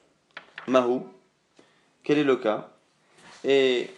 Mahu, 0.67 1.01
quel 2.03 2.17
est 2.17 2.23
le 2.23 2.37
cas? 2.37 2.72
Et 3.43 3.89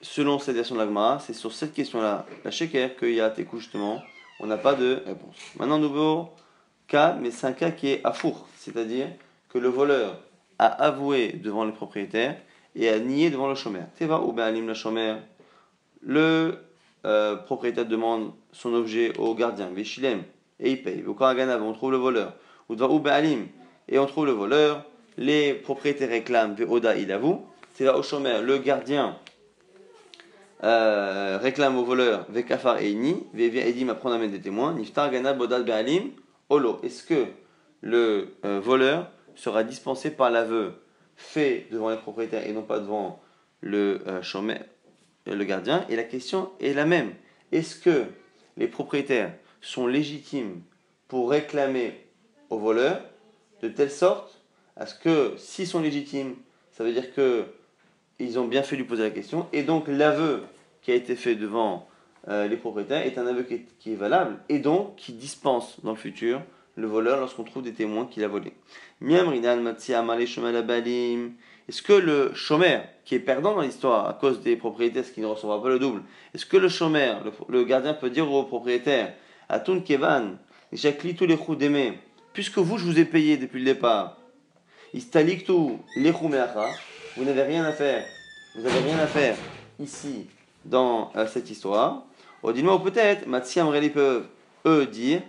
selon 0.00 0.38
cette 0.38 0.54
version 0.54 0.74
de 0.74 0.80
l'Agmara, 0.80 1.18
c'est 1.18 1.32
sur 1.32 1.52
cette 1.52 1.72
question-là, 1.72 2.26
la 2.44 2.50
sheker, 2.50 2.96
qu'il 2.96 3.14
y 3.14 3.20
a 3.20 3.30
Tekou 3.30 3.58
justement, 3.58 4.02
on 4.40 4.46
n'a 4.46 4.56
pas 4.56 4.74
de 4.74 5.02
réponse. 5.06 5.36
Maintenant, 5.58 5.78
nouveau 5.78 6.30
cas, 6.86 7.16
mais 7.20 7.30
c'est 7.30 7.46
un 7.46 7.52
cas 7.52 7.70
qui 7.70 7.88
est 7.88 8.00
à 8.04 8.12
four, 8.12 8.46
c'est-à-dire 8.56 9.08
que 9.48 9.58
le 9.58 9.68
voleur 9.68 10.20
a 10.58 10.66
avoué 10.66 11.32
devant 11.32 11.64
le 11.64 11.72
propriétaire 11.72 12.36
et 12.74 12.88
a 12.88 12.98
nié 12.98 13.30
devant 13.30 13.48
le 13.48 13.54
chômeur. 13.54 13.86
Teva 13.98 14.20
ou 14.20 14.34
la 14.36 14.74
chômeur, 14.74 15.18
le 16.02 16.58
euh, 17.04 17.36
propriétaire 17.36 17.86
demande 17.86 18.32
son 18.52 18.74
objet 18.74 19.16
au 19.18 19.34
gardien, 19.34 19.68
Veshilem, 19.68 20.22
et 20.60 20.72
il 20.72 20.82
paye. 20.82 21.04
Au 21.04 21.16
on 21.18 21.72
trouve 21.72 21.90
le 21.90 21.96
voleur. 21.96 22.34
Ou 22.68 22.74
ou 22.74 23.02
et 23.88 23.98
on 23.98 24.06
trouve 24.06 24.26
le 24.26 24.32
voleur. 24.32 24.84
Les 25.18 25.54
propriétaires 25.54 26.10
réclament, 26.10 26.54
Veoda, 26.54 26.96
il 26.96 27.10
avoue 27.10 27.46
au 27.84 28.02
chômeur, 28.02 28.42
le 28.42 28.58
gardien 28.58 29.18
euh, 30.64 31.38
réclame 31.40 31.76
au 31.76 31.84
voleur 31.84 32.24
Vekafar 32.30 32.80
et 32.80 32.90
Ini, 32.90 33.24
Vevia 33.34 33.66
Edim 33.66 33.88
apprendre 33.90 34.14
à 34.14 34.18
mettre 34.18 34.32
des 34.32 34.40
témoins, 34.40 34.72
Niftar 34.72 35.10
Gana 35.10 35.34
Bodal 35.34 35.64
Be'alim, 35.64 36.10
Olo. 36.48 36.80
Est-ce 36.82 37.02
que 37.02 37.26
le 37.82 38.34
euh, 38.44 38.60
voleur 38.60 39.10
sera 39.34 39.64
dispensé 39.64 40.10
par 40.10 40.30
l'aveu 40.30 40.72
fait 41.16 41.66
devant 41.70 41.90
les 41.90 41.96
propriétaires 41.96 42.46
et 42.46 42.52
non 42.52 42.62
pas 42.62 42.78
devant 42.78 43.20
le 43.60 44.00
euh, 44.06 44.22
chômeur, 44.22 44.60
le 45.26 45.44
gardien? 45.44 45.84
Et 45.90 45.96
la 45.96 46.04
question 46.04 46.50
est 46.60 46.72
la 46.72 46.86
même. 46.86 47.12
Est-ce 47.52 47.76
que 47.76 48.04
les 48.56 48.68
propriétaires 48.68 49.32
sont 49.60 49.86
légitimes 49.86 50.62
pour 51.08 51.30
réclamer 51.30 52.06
au 52.48 52.58
voleur 52.58 53.00
de 53.62 53.68
telle 53.68 53.90
sorte 53.90 54.40
à 54.76 54.86
ce 54.86 54.94
que 54.94 55.34
s'ils 55.36 55.66
sont 55.66 55.80
légitimes, 55.80 56.36
ça 56.72 56.84
veut 56.84 56.92
dire 56.92 57.14
que 57.14 57.44
ils 58.18 58.38
ont 58.38 58.46
bien 58.46 58.62
fait 58.62 58.76
lui 58.76 58.84
poser 58.84 59.02
la 59.02 59.10
question. 59.10 59.46
Et 59.52 59.62
donc 59.62 59.88
l'aveu 59.88 60.42
qui 60.82 60.90
a 60.92 60.94
été 60.94 61.16
fait 61.16 61.34
devant 61.34 61.88
euh, 62.28 62.48
les 62.48 62.56
propriétaires 62.56 63.06
est 63.06 63.18
un 63.18 63.26
aveu 63.26 63.42
qui 63.42 63.90
est, 63.92 63.94
valable 63.94 64.36
et 64.48 64.58
donc 64.58 64.96
qui 64.96 65.12
dispense 65.12 65.78
dans 65.82 65.90
le 65.92 65.96
futur 65.96 66.40
le 66.76 66.86
voleur 66.86 67.20
lorsqu'on 67.20 67.44
trouve 67.44 67.62
des 67.62 67.72
témoins 67.72 68.06
qu'il 68.06 68.24
a 68.24 68.28
volé. 68.28 68.52
Est-ce 71.68 71.82
que 71.82 71.92
le 71.92 72.34
chômeur, 72.34 72.82
qui 73.04 73.14
est 73.14 73.20
perdant 73.20 73.54
dans 73.54 73.62
l'histoire 73.62 74.08
à 74.08 74.12
cause 74.12 74.40
des 74.42 74.56
propriétaires, 74.56 75.10
qui 75.12 75.20
ne 75.20 75.26
recevra 75.26 75.62
pas 75.62 75.68
le 75.68 75.78
double, 75.78 76.02
est-ce 76.34 76.44
que 76.44 76.56
le 76.56 76.68
chômeur, 76.68 77.22
le, 77.48 77.64
gardien 77.64 77.94
peut 77.94 78.10
dire 78.10 78.30
au 78.30 78.42
propriétaire, 78.42 79.14
Atun 79.48 79.80
Kevan, 79.80 80.36
tous 80.70 81.26
les 81.26 81.56
d'aimer, 81.56 81.98
puisque 82.32 82.58
vous, 82.58 82.76
je 82.78 82.84
vous 82.84 82.98
ai 82.98 83.04
payé 83.04 83.36
depuis 83.36 83.60
le 83.60 83.64
départ, 83.64 84.18
Istaliktu 84.92 85.78
vous 87.16 87.24
n'avez 87.24 87.42
rien 87.42 87.64
à 87.64 87.72
faire, 87.72 88.04
vous 88.54 88.62
n'avez 88.62 88.80
rien 88.80 88.98
à 88.98 89.06
faire 89.06 89.36
ici 89.80 90.26
dans 90.64 91.10
euh, 91.16 91.26
cette 91.26 91.50
histoire. 91.50 92.02
Dis-moi 92.54 92.80
peut-être, 92.82 93.26
Matsiam 93.26 93.72
peuvent 93.90 94.26
eux 94.66 94.86
dire, 94.86 95.22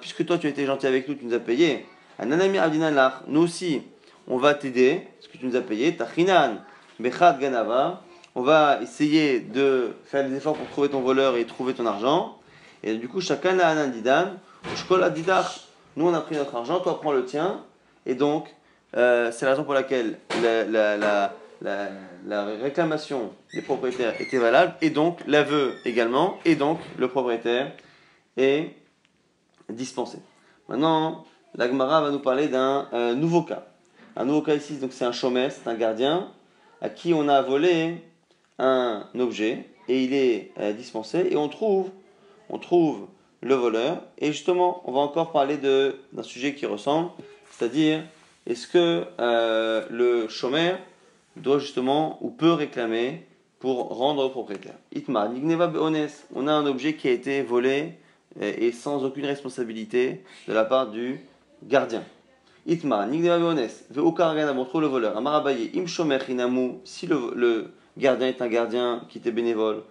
puisque 0.00 0.26
toi 0.26 0.38
tu 0.38 0.48
étais 0.48 0.66
gentil 0.66 0.86
avec 0.86 1.08
nous, 1.08 1.14
tu 1.14 1.24
nous 1.24 1.34
as 1.34 1.38
payé. 1.38 1.86
Nous 2.18 3.40
aussi, 3.40 3.82
on 4.26 4.36
va 4.36 4.54
t'aider, 4.54 5.06
parce 5.18 5.32
que 5.32 5.38
tu 5.38 5.46
nous 5.46 5.56
as 5.56 5.60
payé. 5.60 5.96
Tachinan, 5.96 6.56
Bechad 6.98 7.38
Ganava. 7.38 8.02
On 8.34 8.42
va 8.42 8.82
essayer 8.82 9.40
de 9.40 9.94
faire 10.04 10.28
des 10.28 10.36
efforts 10.36 10.56
pour 10.56 10.68
trouver 10.68 10.90
ton 10.90 11.00
voleur 11.00 11.36
et 11.36 11.46
trouver 11.46 11.72
ton 11.72 11.86
argent. 11.86 12.36
Et 12.82 12.94
du 12.96 13.08
coup, 13.08 13.22
chacun 13.22 13.58
a 13.58 13.68
un 13.68 13.88
didan. 13.88 14.32
Nous, 15.96 16.06
on 16.06 16.12
a 16.12 16.20
pris 16.20 16.36
notre 16.36 16.54
argent, 16.54 16.80
toi 16.80 17.00
prends 17.00 17.12
le 17.12 17.24
tien. 17.24 17.62
Et 18.04 18.14
donc, 18.14 18.54
euh, 18.96 19.30
c'est 19.32 19.44
la 19.44 19.52
raison 19.52 19.64
pour 19.64 19.74
laquelle 19.74 20.18
la, 20.42 20.64
la, 20.64 20.96
la, 21.60 21.88
la, 22.26 22.44
réclamation 22.44 23.32
des 23.52 23.62
propriétaires 23.62 24.20
était 24.20 24.38
valable. 24.38 24.74
Et 24.80 24.90
donc, 24.90 25.20
l'aveu 25.26 25.74
également. 25.84 26.38
Et 26.44 26.54
donc, 26.54 26.78
le 26.98 27.08
propriétaire 27.08 27.72
est 28.36 28.70
dispensé. 29.68 30.18
Maintenant, 30.68 31.24
l'Agmara 31.54 32.00
va 32.02 32.10
nous 32.10 32.20
parler 32.20 32.48
d'un 32.48 32.88
euh, 32.92 33.14
nouveau 33.14 33.42
cas. 33.42 33.66
Un 34.16 34.24
nouveau 34.24 34.42
cas 34.42 34.54
ici, 34.54 34.78
donc 34.78 34.92
c'est 34.92 35.04
un 35.04 35.12
chômeur, 35.12 35.50
c'est 35.50 35.68
un 35.68 35.74
gardien 35.74 36.30
à 36.80 36.88
qui 36.88 37.12
on 37.12 37.28
a 37.28 37.42
volé 37.42 38.02
un 38.58 39.06
objet 39.18 39.66
et 39.88 40.04
il 40.04 40.14
est 40.14 40.52
euh, 40.58 40.72
dispensé 40.72 41.28
et 41.30 41.36
on 41.36 41.48
trouve, 41.48 41.90
on 42.48 42.58
trouve 42.58 43.08
le 43.42 43.54
voleur. 43.54 44.02
Et 44.18 44.32
justement, 44.32 44.82
on 44.84 44.92
va 44.92 45.00
encore 45.00 45.32
parler 45.32 45.56
d'un 45.58 46.22
sujet 46.22 46.54
qui 46.54 46.66
ressemble, 46.66 47.10
c'est-à-dire 47.50 48.02
est-ce 48.46 48.68
que 48.68 49.04
euh, 49.18 49.84
le 49.90 50.28
chômeur 50.28 50.78
doit 51.36 51.58
justement 51.58 52.18
ou 52.20 52.30
peut 52.30 52.52
réclamer 52.52 53.26
pour 53.58 53.88
rendre 53.88 54.24
au 54.24 54.28
propriétaire? 54.30 54.76
Itma, 54.94 55.28
on 56.34 56.46
a 56.46 56.52
un 56.52 56.66
objet 56.66 56.94
qui 56.94 57.08
a 57.08 57.10
été 57.10 57.42
volé 57.42 57.94
euh, 58.40 58.52
et 58.56 58.70
sans 58.70 59.04
aucune 59.04 59.26
responsabilité 59.26 60.22
de 60.46 60.52
la 60.52 60.64
part 60.64 60.90
du 60.90 61.20
gardien. 61.64 62.04
Itma, 62.66 63.06
Nigneva 63.06 63.38
Beones, 63.38 63.68
on 63.96 64.64
trouve 64.64 64.80
le 64.80 64.86
voleur. 64.86 65.16
Amarabaye, 65.16 65.70
Im 65.74 65.86
Shomer 65.86 66.18
Inamu, 66.28 66.78
si 66.84 67.06
le, 67.06 67.32
le, 67.34 67.72
gardien 67.96 68.28
est 68.28 68.42
un 68.42 68.48
gardien 68.48 69.02
qui 69.08 69.18
était 69.18 69.32
bénévole. 69.32 69.82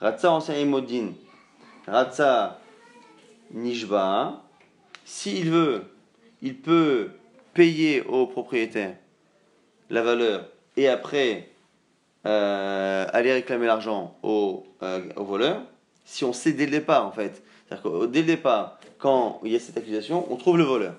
Ratsa 0.00 0.30
ancien 0.30 0.56
Imodin, 0.56 1.12
Ratsa 1.86 2.60
Nishba, 3.52 4.42
s'il 5.04 5.50
veut, 5.50 5.82
il 6.42 6.56
peut 6.56 7.10
payer 7.54 8.02
au 8.02 8.26
propriétaire 8.26 8.94
la 9.90 10.02
valeur 10.02 10.46
et 10.76 10.88
après 10.88 11.48
euh, 12.26 13.06
aller 13.12 13.32
réclamer 13.32 13.66
l'argent 13.66 14.16
au, 14.22 14.66
euh, 14.82 15.00
au 15.16 15.24
voleur. 15.24 15.62
Si 16.04 16.24
on 16.24 16.32
sait 16.32 16.52
dès 16.52 16.66
le 16.66 16.72
départ, 16.72 17.06
en 17.06 17.12
fait, 17.12 17.42
c'est-à-dire 17.66 17.82
que 17.82 18.06
dès 18.06 18.20
le 18.20 18.26
départ, 18.26 18.78
quand 18.98 19.40
il 19.44 19.52
y 19.52 19.56
a 19.56 19.60
cette 19.60 19.76
accusation, 19.76 20.26
on 20.30 20.36
trouve 20.36 20.58
le 20.58 20.64
voleur. 20.64 20.94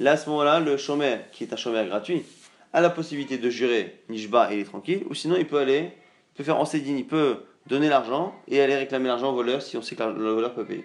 Là, 0.00 0.12
à 0.12 0.16
ce 0.16 0.28
moment-là, 0.30 0.60
le 0.60 0.76
chômeur, 0.76 1.18
qui 1.32 1.44
est 1.44 1.52
un 1.52 1.56
chômeur 1.56 1.86
gratuit, 1.86 2.24
a 2.72 2.80
la 2.80 2.90
possibilité 2.90 3.38
de 3.38 3.48
jurer 3.50 4.00
Nishba 4.08 4.52
et 4.52 4.56
il 4.56 4.60
est 4.60 4.64
tranquille, 4.64 5.04
ou 5.08 5.14
sinon 5.14 5.36
il 5.36 5.46
peut 5.46 5.58
aller, 5.58 5.92
il 6.34 6.36
peut 6.36 6.44
faire 6.44 6.58
en 6.58 6.64
il 6.64 7.06
peut 7.06 7.36
donner 7.66 7.88
l'argent 7.88 8.34
et 8.48 8.60
aller 8.60 8.76
réclamer 8.76 9.06
l'argent 9.06 9.30
au 9.30 9.34
voleur 9.34 9.62
si 9.62 9.76
on 9.76 9.82
sait 9.82 9.94
que 9.94 10.02
le 10.02 10.32
voleur 10.32 10.52
peut 10.54 10.64
payer. 10.64 10.84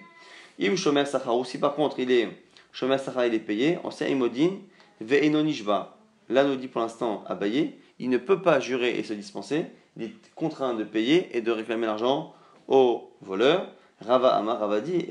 Im 0.61 0.75
chômeur 0.75 1.07
ou 1.35 1.45
si 1.45 1.57
par 1.57 1.73
contre 1.73 1.99
il 1.99 2.11
est 2.11 2.29
chômeur 2.71 2.99
sachar, 2.99 3.25
il 3.25 3.33
est 3.33 3.39
payé, 3.39 3.79
on 3.83 3.91
sait 3.91 4.11
imodine, 4.11 4.59
ve'eno 5.01 5.41
Nishba. 5.41 5.97
Là, 6.29 6.43
nous 6.43 6.55
dit 6.55 6.67
pour 6.67 6.81
l'instant 6.81 7.23
Abaye, 7.27 7.73
il 7.99 8.09
ne 8.09 8.17
peut 8.17 8.41
pas 8.41 8.59
jurer 8.59 8.97
et 8.97 9.03
se 9.03 9.13
dispenser, 9.13 9.65
il 9.97 10.03
est 10.03 10.13
contraint 10.35 10.73
de 10.73 10.83
payer 10.83 11.29
et 11.35 11.41
de 11.41 11.51
réclamer 11.51 11.85
l'argent 11.87 12.33
au 12.67 13.11
voleur. 13.21 13.67
Rava 14.01 14.29
Amar, 14.29 14.59
Rava 14.59 14.79
dit, 14.79 15.05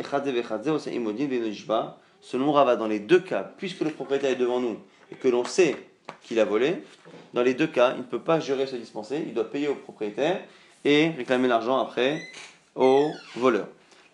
selon 2.21 2.53
Rava, 2.53 2.77
dans 2.77 2.87
les 2.87 3.01
deux 3.01 3.21
cas, 3.21 3.53
puisque 3.59 3.81
le 3.81 3.91
propriétaire 3.91 4.31
est 4.31 4.37
devant 4.37 4.61
nous 4.61 4.79
et 5.13 5.17
que 5.17 5.29
l'on 5.29 5.45
sait 5.45 5.77
qu'il 6.23 6.41
a 6.41 6.45
volé, 6.45 6.83
dans 7.35 7.43
les 7.43 7.55
deux 7.55 7.67
cas, 7.67 7.93
il 7.97 7.99
ne 7.99 8.05
peut 8.05 8.21
pas 8.21 8.41
jurer 8.41 8.67
se 8.67 8.77
dispenser, 8.77 9.23
il 9.27 9.35
doit 9.35 9.51
payer 9.51 9.69
au 9.69 9.75
propriétaire 9.75 10.41
et 10.85 11.11
réclamer 11.11 11.49
l'argent 11.49 11.79
après 11.79 12.23
au 12.75 13.11
voleur. 13.37 13.69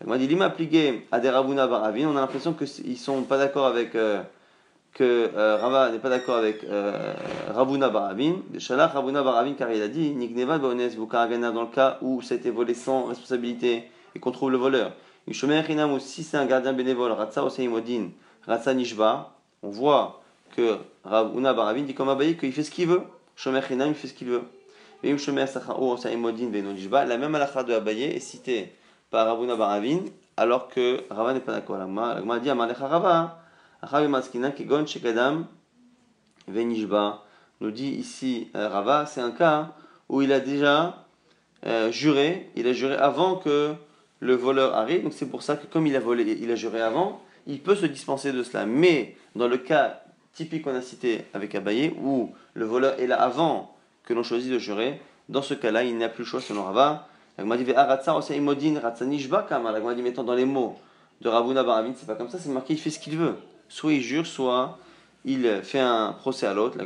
On 0.05 0.11
Baravin, 0.11 2.09
on 2.09 2.17
a 2.17 2.21
l'impression 2.21 2.53
qu'ils 2.53 2.91
ne 2.91 2.97
sont 2.97 3.23
pas 3.23 3.39
d'accord 3.39 3.67
avec. 3.67 3.95
Euh, 3.95 4.23
que 4.95 5.31
euh, 5.35 5.57
Rava 5.57 5.91
n'est 5.91 5.99
pas 5.99 6.09
d'accord 6.09 6.37
avec 6.37 6.63
euh, 6.63 7.13
Ravuna 7.53 7.89
Baravin. 7.91 8.37
Shalach 8.59 8.93
Ravuna 8.93 9.23
Baravin, 9.23 9.55
car 9.55 9.71
il 9.73 9.83
a 9.83 9.89
dit 9.89 10.11
Nigneva 10.13 10.59
dans 10.59 10.71
le 10.71 11.75
cas 11.75 11.99
où 12.01 12.23
ça 12.23 12.35
a 12.35 12.37
été 12.39 12.51
volé 12.51 12.75
sans 12.75 13.07
responsabilité 13.07 13.91
et 14.15 14.21
qu'on 14.21 14.31
trouve 14.31 14.53
le 14.53 14.57
voleur. 14.57 14.93
Si 15.31 16.23
c'est 16.23 16.37
un 16.37 16.47
gardien 16.47 16.73
bénévole, 16.73 17.11
Ratsa 17.11 17.45
Oseimodin, 17.45 18.11
Ratsa 18.47 18.73
Nishba, 18.73 19.33
on 19.63 19.71
voit 19.71 20.23
que 20.55 20.77
Ravuna 21.05 21.53
Baravin 21.55 21.83
dit 21.83 21.95
comme 21.95 22.09
Abaye 22.09 22.37
qu'il 22.37 22.53
fait 22.53 22.63
ce 22.63 22.71
qu'il 22.71 22.87
veut. 22.87 23.03
Shomer 23.35 23.61
il 23.69 23.95
fait 23.95 24.07
ce 24.07 24.15
qu'il 24.15 24.29
veut. 24.29 24.43
Et 25.03 25.19
Shomer 25.19 25.49
Sachao 25.49 25.93
Oseimodin 25.93 26.51
Nishba, 26.51 27.05
la 27.05 27.19
même 27.19 27.35
halakha 27.35 27.65
de 27.65 27.75
Abaye 27.75 28.05
est 28.05 28.21
citée 28.21 28.73
par 29.11 29.27
Ravuna 29.27 29.57
Baravin, 29.57 30.01
alors 30.37 30.69
que 30.69 31.01
Rava 31.11 31.35
n'est 31.35 31.41
pas 31.41 31.53
d'accord. 31.53 31.79
La 31.79 32.39
dit 32.39 32.51
Amalecha 32.51 32.87
Rava, 32.87 33.44
Maskina 33.44 33.44
Kegon 34.57 34.87
Shekadam 34.87 35.47
Venishba. 36.49 37.23
Nous 37.61 37.71
dit 37.71 37.91
ici 37.91 38.49
euh, 38.57 38.69
Rava, 38.69 39.07
c'est 39.07 39.21
un 39.21 39.31
cas 39.31 39.73
où 40.09 40.23
il 40.23 40.33
a 40.33 40.41
déjà 40.41 41.07
euh, 41.67 41.91
juré, 41.91 42.51
il 42.57 42.67
a 42.67 42.73
juré 42.73 42.97
avant 42.97 43.37
que 43.37 43.75
le 44.21 44.35
voleur 44.35 44.75
arrive. 44.75 45.03
Donc 45.05 45.13
c'est 45.13 45.31
pour 45.31 45.43
ça 45.43 45.57
que 45.57 45.67
comme 45.67 45.87
il 45.87 45.97
a 45.97 46.01
volé, 46.01 46.39
il 46.41 46.51
a 46.51 46.57
juré 46.57 46.81
avant, 46.81 47.23
il 47.47 47.61
peut 47.61 47.77
se 47.77 47.87
dispenser 47.87 48.33
de 48.33 48.43
cela. 48.43 48.67
Mais 48.67 49.17
dans 49.35 49.49
le 49.49 49.59
cas 49.59 50.01
typique 50.33 50.65
qu'on 50.65 50.75
a 50.75 50.83
cité 50.83 51.25
avec 51.33 51.55
Abaye, 51.55 51.95
où 52.03 52.33
le 52.55 52.65
voleur 52.65 52.99
est 52.99 53.07
là 53.07 53.23
avant 53.23 53.75
que 54.05 54.13
l'on 54.13 54.23
choisit 54.23 54.53
de 54.53 54.59
jurer, 54.59 55.01
dans 55.29 55.43
ce 55.43 55.55
cas-là, 55.55 55.85
il 55.85 55.97
n'a 55.97 56.09
plus 56.09 56.25
le 56.25 56.29
choix 56.29 56.41
selon 56.41 56.65
Rava. 56.65 57.07
L'agma 57.39 57.57
dit 57.57 57.65
mettant 60.03 60.25
dans 60.25 60.35
les 60.35 60.45
mots 60.45 60.77
de 61.21 61.29
Ravuna 61.29 61.63
Baravin, 61.63 61.93
c'est 61.97 62.07
pas 62.07 62.15
comme 62.15 62.29
ça, 62.29 62.39
c'est 62.39 62.51
marqué 62.51 62.75
il 62.75 62.79
fait 62.79 62.91
ce 62.91 62.99
qu'il 62.99 63.17
veut. 63.17 63.37
Soit 63.75 63.95
il 63.95 64.03
jure, 64.03 64.25
soit 64.25 64.79
il 65.25 65.61
fait 65.65 65.81
un 65.81 66.13
procès 66.13 66.47
à 66.47 66.55
l'autre. 66.55 66.79
Il 66.79 66.85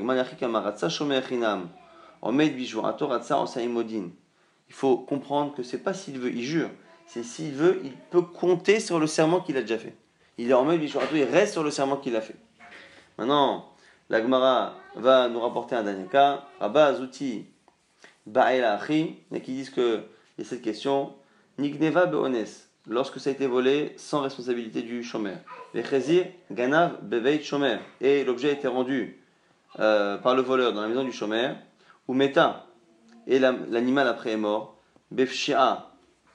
faut 4.70 4.96
comprendre 4.96 5.55
que 5.55 5.62
c'est 5.62 5.83
pas 5.83 5.92
s'il 5.92 6.18
veut, 6.18 6.33
il 6.33 6.42
jure 6.42 6.70
c'est 7.05 7.22
s'il 7.22 7.53
veut, 7.53 7.83
il 7.85 7.92
peut 7.92 8.22
compter 8.22 8.81
sur 8.81 8.98
le 8.98 9.07
serment 9.07 9.40
qu'il 9.40 9.59
a 9.59 9.61
déjà 9.61 9.77
fait. 9.77 9.94
Il 10.38 10.51
est 10.51 10.55
en 10.55 10.70
il 10.70 11.24
reste 11.24 11.53
sur 11.53 11.62
le 11.62 11.70
serment 11.70 11.98
qu'il 11.98 12.16
a 12.16 12.22
fait. 12.22 12.37
Maintenant, 13.18 13.74
la 14.09 14.22
Gemara 14.22 14.74
va 14.94 15.29
nous 15.29 15.40
rapporter 15.40 15.77
un 15.77 15.83
dernier 15.83 16.07
cas. 16.07 16.46
Rabba 16.59 16.87
Azuti 16.87 17.44
Ba'ela 18.24 18.81
Achi, 18.81 19.18
qui 19.44 19.53
disent 19.53 19.68
que 19.68 20.05
il 20.38 20.44
y 20.44 20.46
a 20.46 20.48
cette 20.48 20.62
question 20.62 21.12
Nigneva 21.59 22.07
Beones, 22.07 22.46
lorsque 22.88 23.20
ça 23.20 23.31
a 23.31 23.33
été 23.33 23.46
volé 23.46 23.92
sans 23.96 24.22
responsabilité 24.22 24.83
du 24.83 25.03
chômeur. 25.03 25.37
Les 25.74 25.85
Chezir 25.85 26.27
Ganav 26.51 26.98
Beveit 27.03 27.42
Shomer, 27.42 27.79
et 28.01 28.24
l'objet 28.24 28.51
a 28.51 28.53
été 28.53 28.68
rendu 28.68 29.18
euh, 29.79 30.16
par 30.18 30.35
le 30.35 30.42
voleur 30.42 30.72
dans 30.72 30.81
la 30.81 30.88
maison 30.88 31.05
du 31.05 31.12
chômeur, 31.12 31.57
ou 32.07 32.14
Meta, 32.14 32.66
et 33.27 33.38
l'animal 33.38 34.09
après 34.09 34.33
est 34.33 34.37
mort. 34.37 34.77
Befshia, 35.11 35.90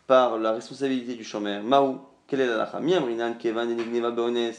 par 0.08 0.38
la 0.38 0.52
responsabilité 0.54 1.16
du 1.16 1.24
chômeur. 1.24 1.64
Maou, 1.64 2.02
quelle 2.28 2.42
est 2.42 2.48
la 2.48 2.58
lacha? 2.58 2.80
Miamrinan, 2.80 3.34
kevan 3.34 3.70
enigneva 3.70 4.12
beones, 4.12 4.54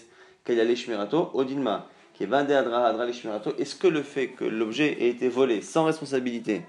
kayale 0.44 0.76
shmirato, 0.76 1.30
odinma, 1.34 1.88
kevan 2.18 2.44
de 2.44 2.54
adra 2.54 2.86
adra 2.86 3.10
shmirato. 3.12 3.54
Est-ce 3.58 3.76
que 3.76 3.86
le 3.86 4.02
fait 4.02 4.28
que 4.28 4.44
l'objet 4.44 5.02
ait 5.02 5.08
été 5.08 5.28
volé 5.28 5.62
sans 5.62 5.84
responsabilité, 5.84 6.62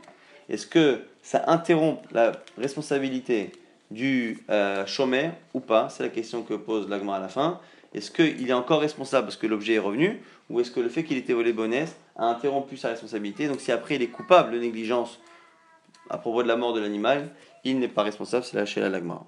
est-ce 0.50 0.68
que 0.68 1.00
ça 1.22 1.44
interrompt 1.48 2.04
la 2.12 2.32
responsabilité 2.58 3.52
du 3.91 4.43
euh, 4.50 4.86
chômeur 4.86 5.32
ou 5.54 5.60
pas 5.60 5.89
C'est 5.89 6.04
la 6.04 6.10
question 6.10 6.43
que 6.43 6.54
pose 6.54 6.89
l'agma 6.89 7.15
à 7.15 7.19
la 7.19 7.28
fin. 7.28 7.60
Est-ce 7.93 8.12
qu'il 8.12 8.50
est 8.50 8.54
encore 8.54 8.82
responsable 8.82 9.28
parce 9.28 9.38
que 9.38 9.48
l'objet 9.48 9.76
est 9.76 9.80
revenu 9.80 10.21
ou 10.50 10.60
est-ce 10.60 10.71
que 10.71 10.80
le 10.80 10.89
fait 10.89 11.04
qu'il 11.04 11.17
ait 11.17 11.21
été 11.21 11.34
volé 11.34 11.54
bonès 11.54 11.95
a 12.17 12.26
interrompu 12.26 12.78
sa 12.78 12.89
responsabilité? 12.89 13.48
Donc 13.48 13.62
si 13.62 13.71
après 13.71 13.95
il 13.95 14.02
est 14.02 14.08
coupable 14.08 14.54
de 14.54 14.60
négligence 14.60 15.19
à 16.10 16.17
propos 16.17 16.43
de 16.43 16.48
la 16.48 16.56
mort 16.56 16.74
de 16.74 16.82
l'animal, 16.82 17.30
il 17.63 17.80
n'est 17.80 17.88
pas 17.88 18.04
responsable, 18.04 18.43
c'est 18.43 18.58
lâché 18.58 18.82
à 18.82 18.89
l'agma. 18.89 19.24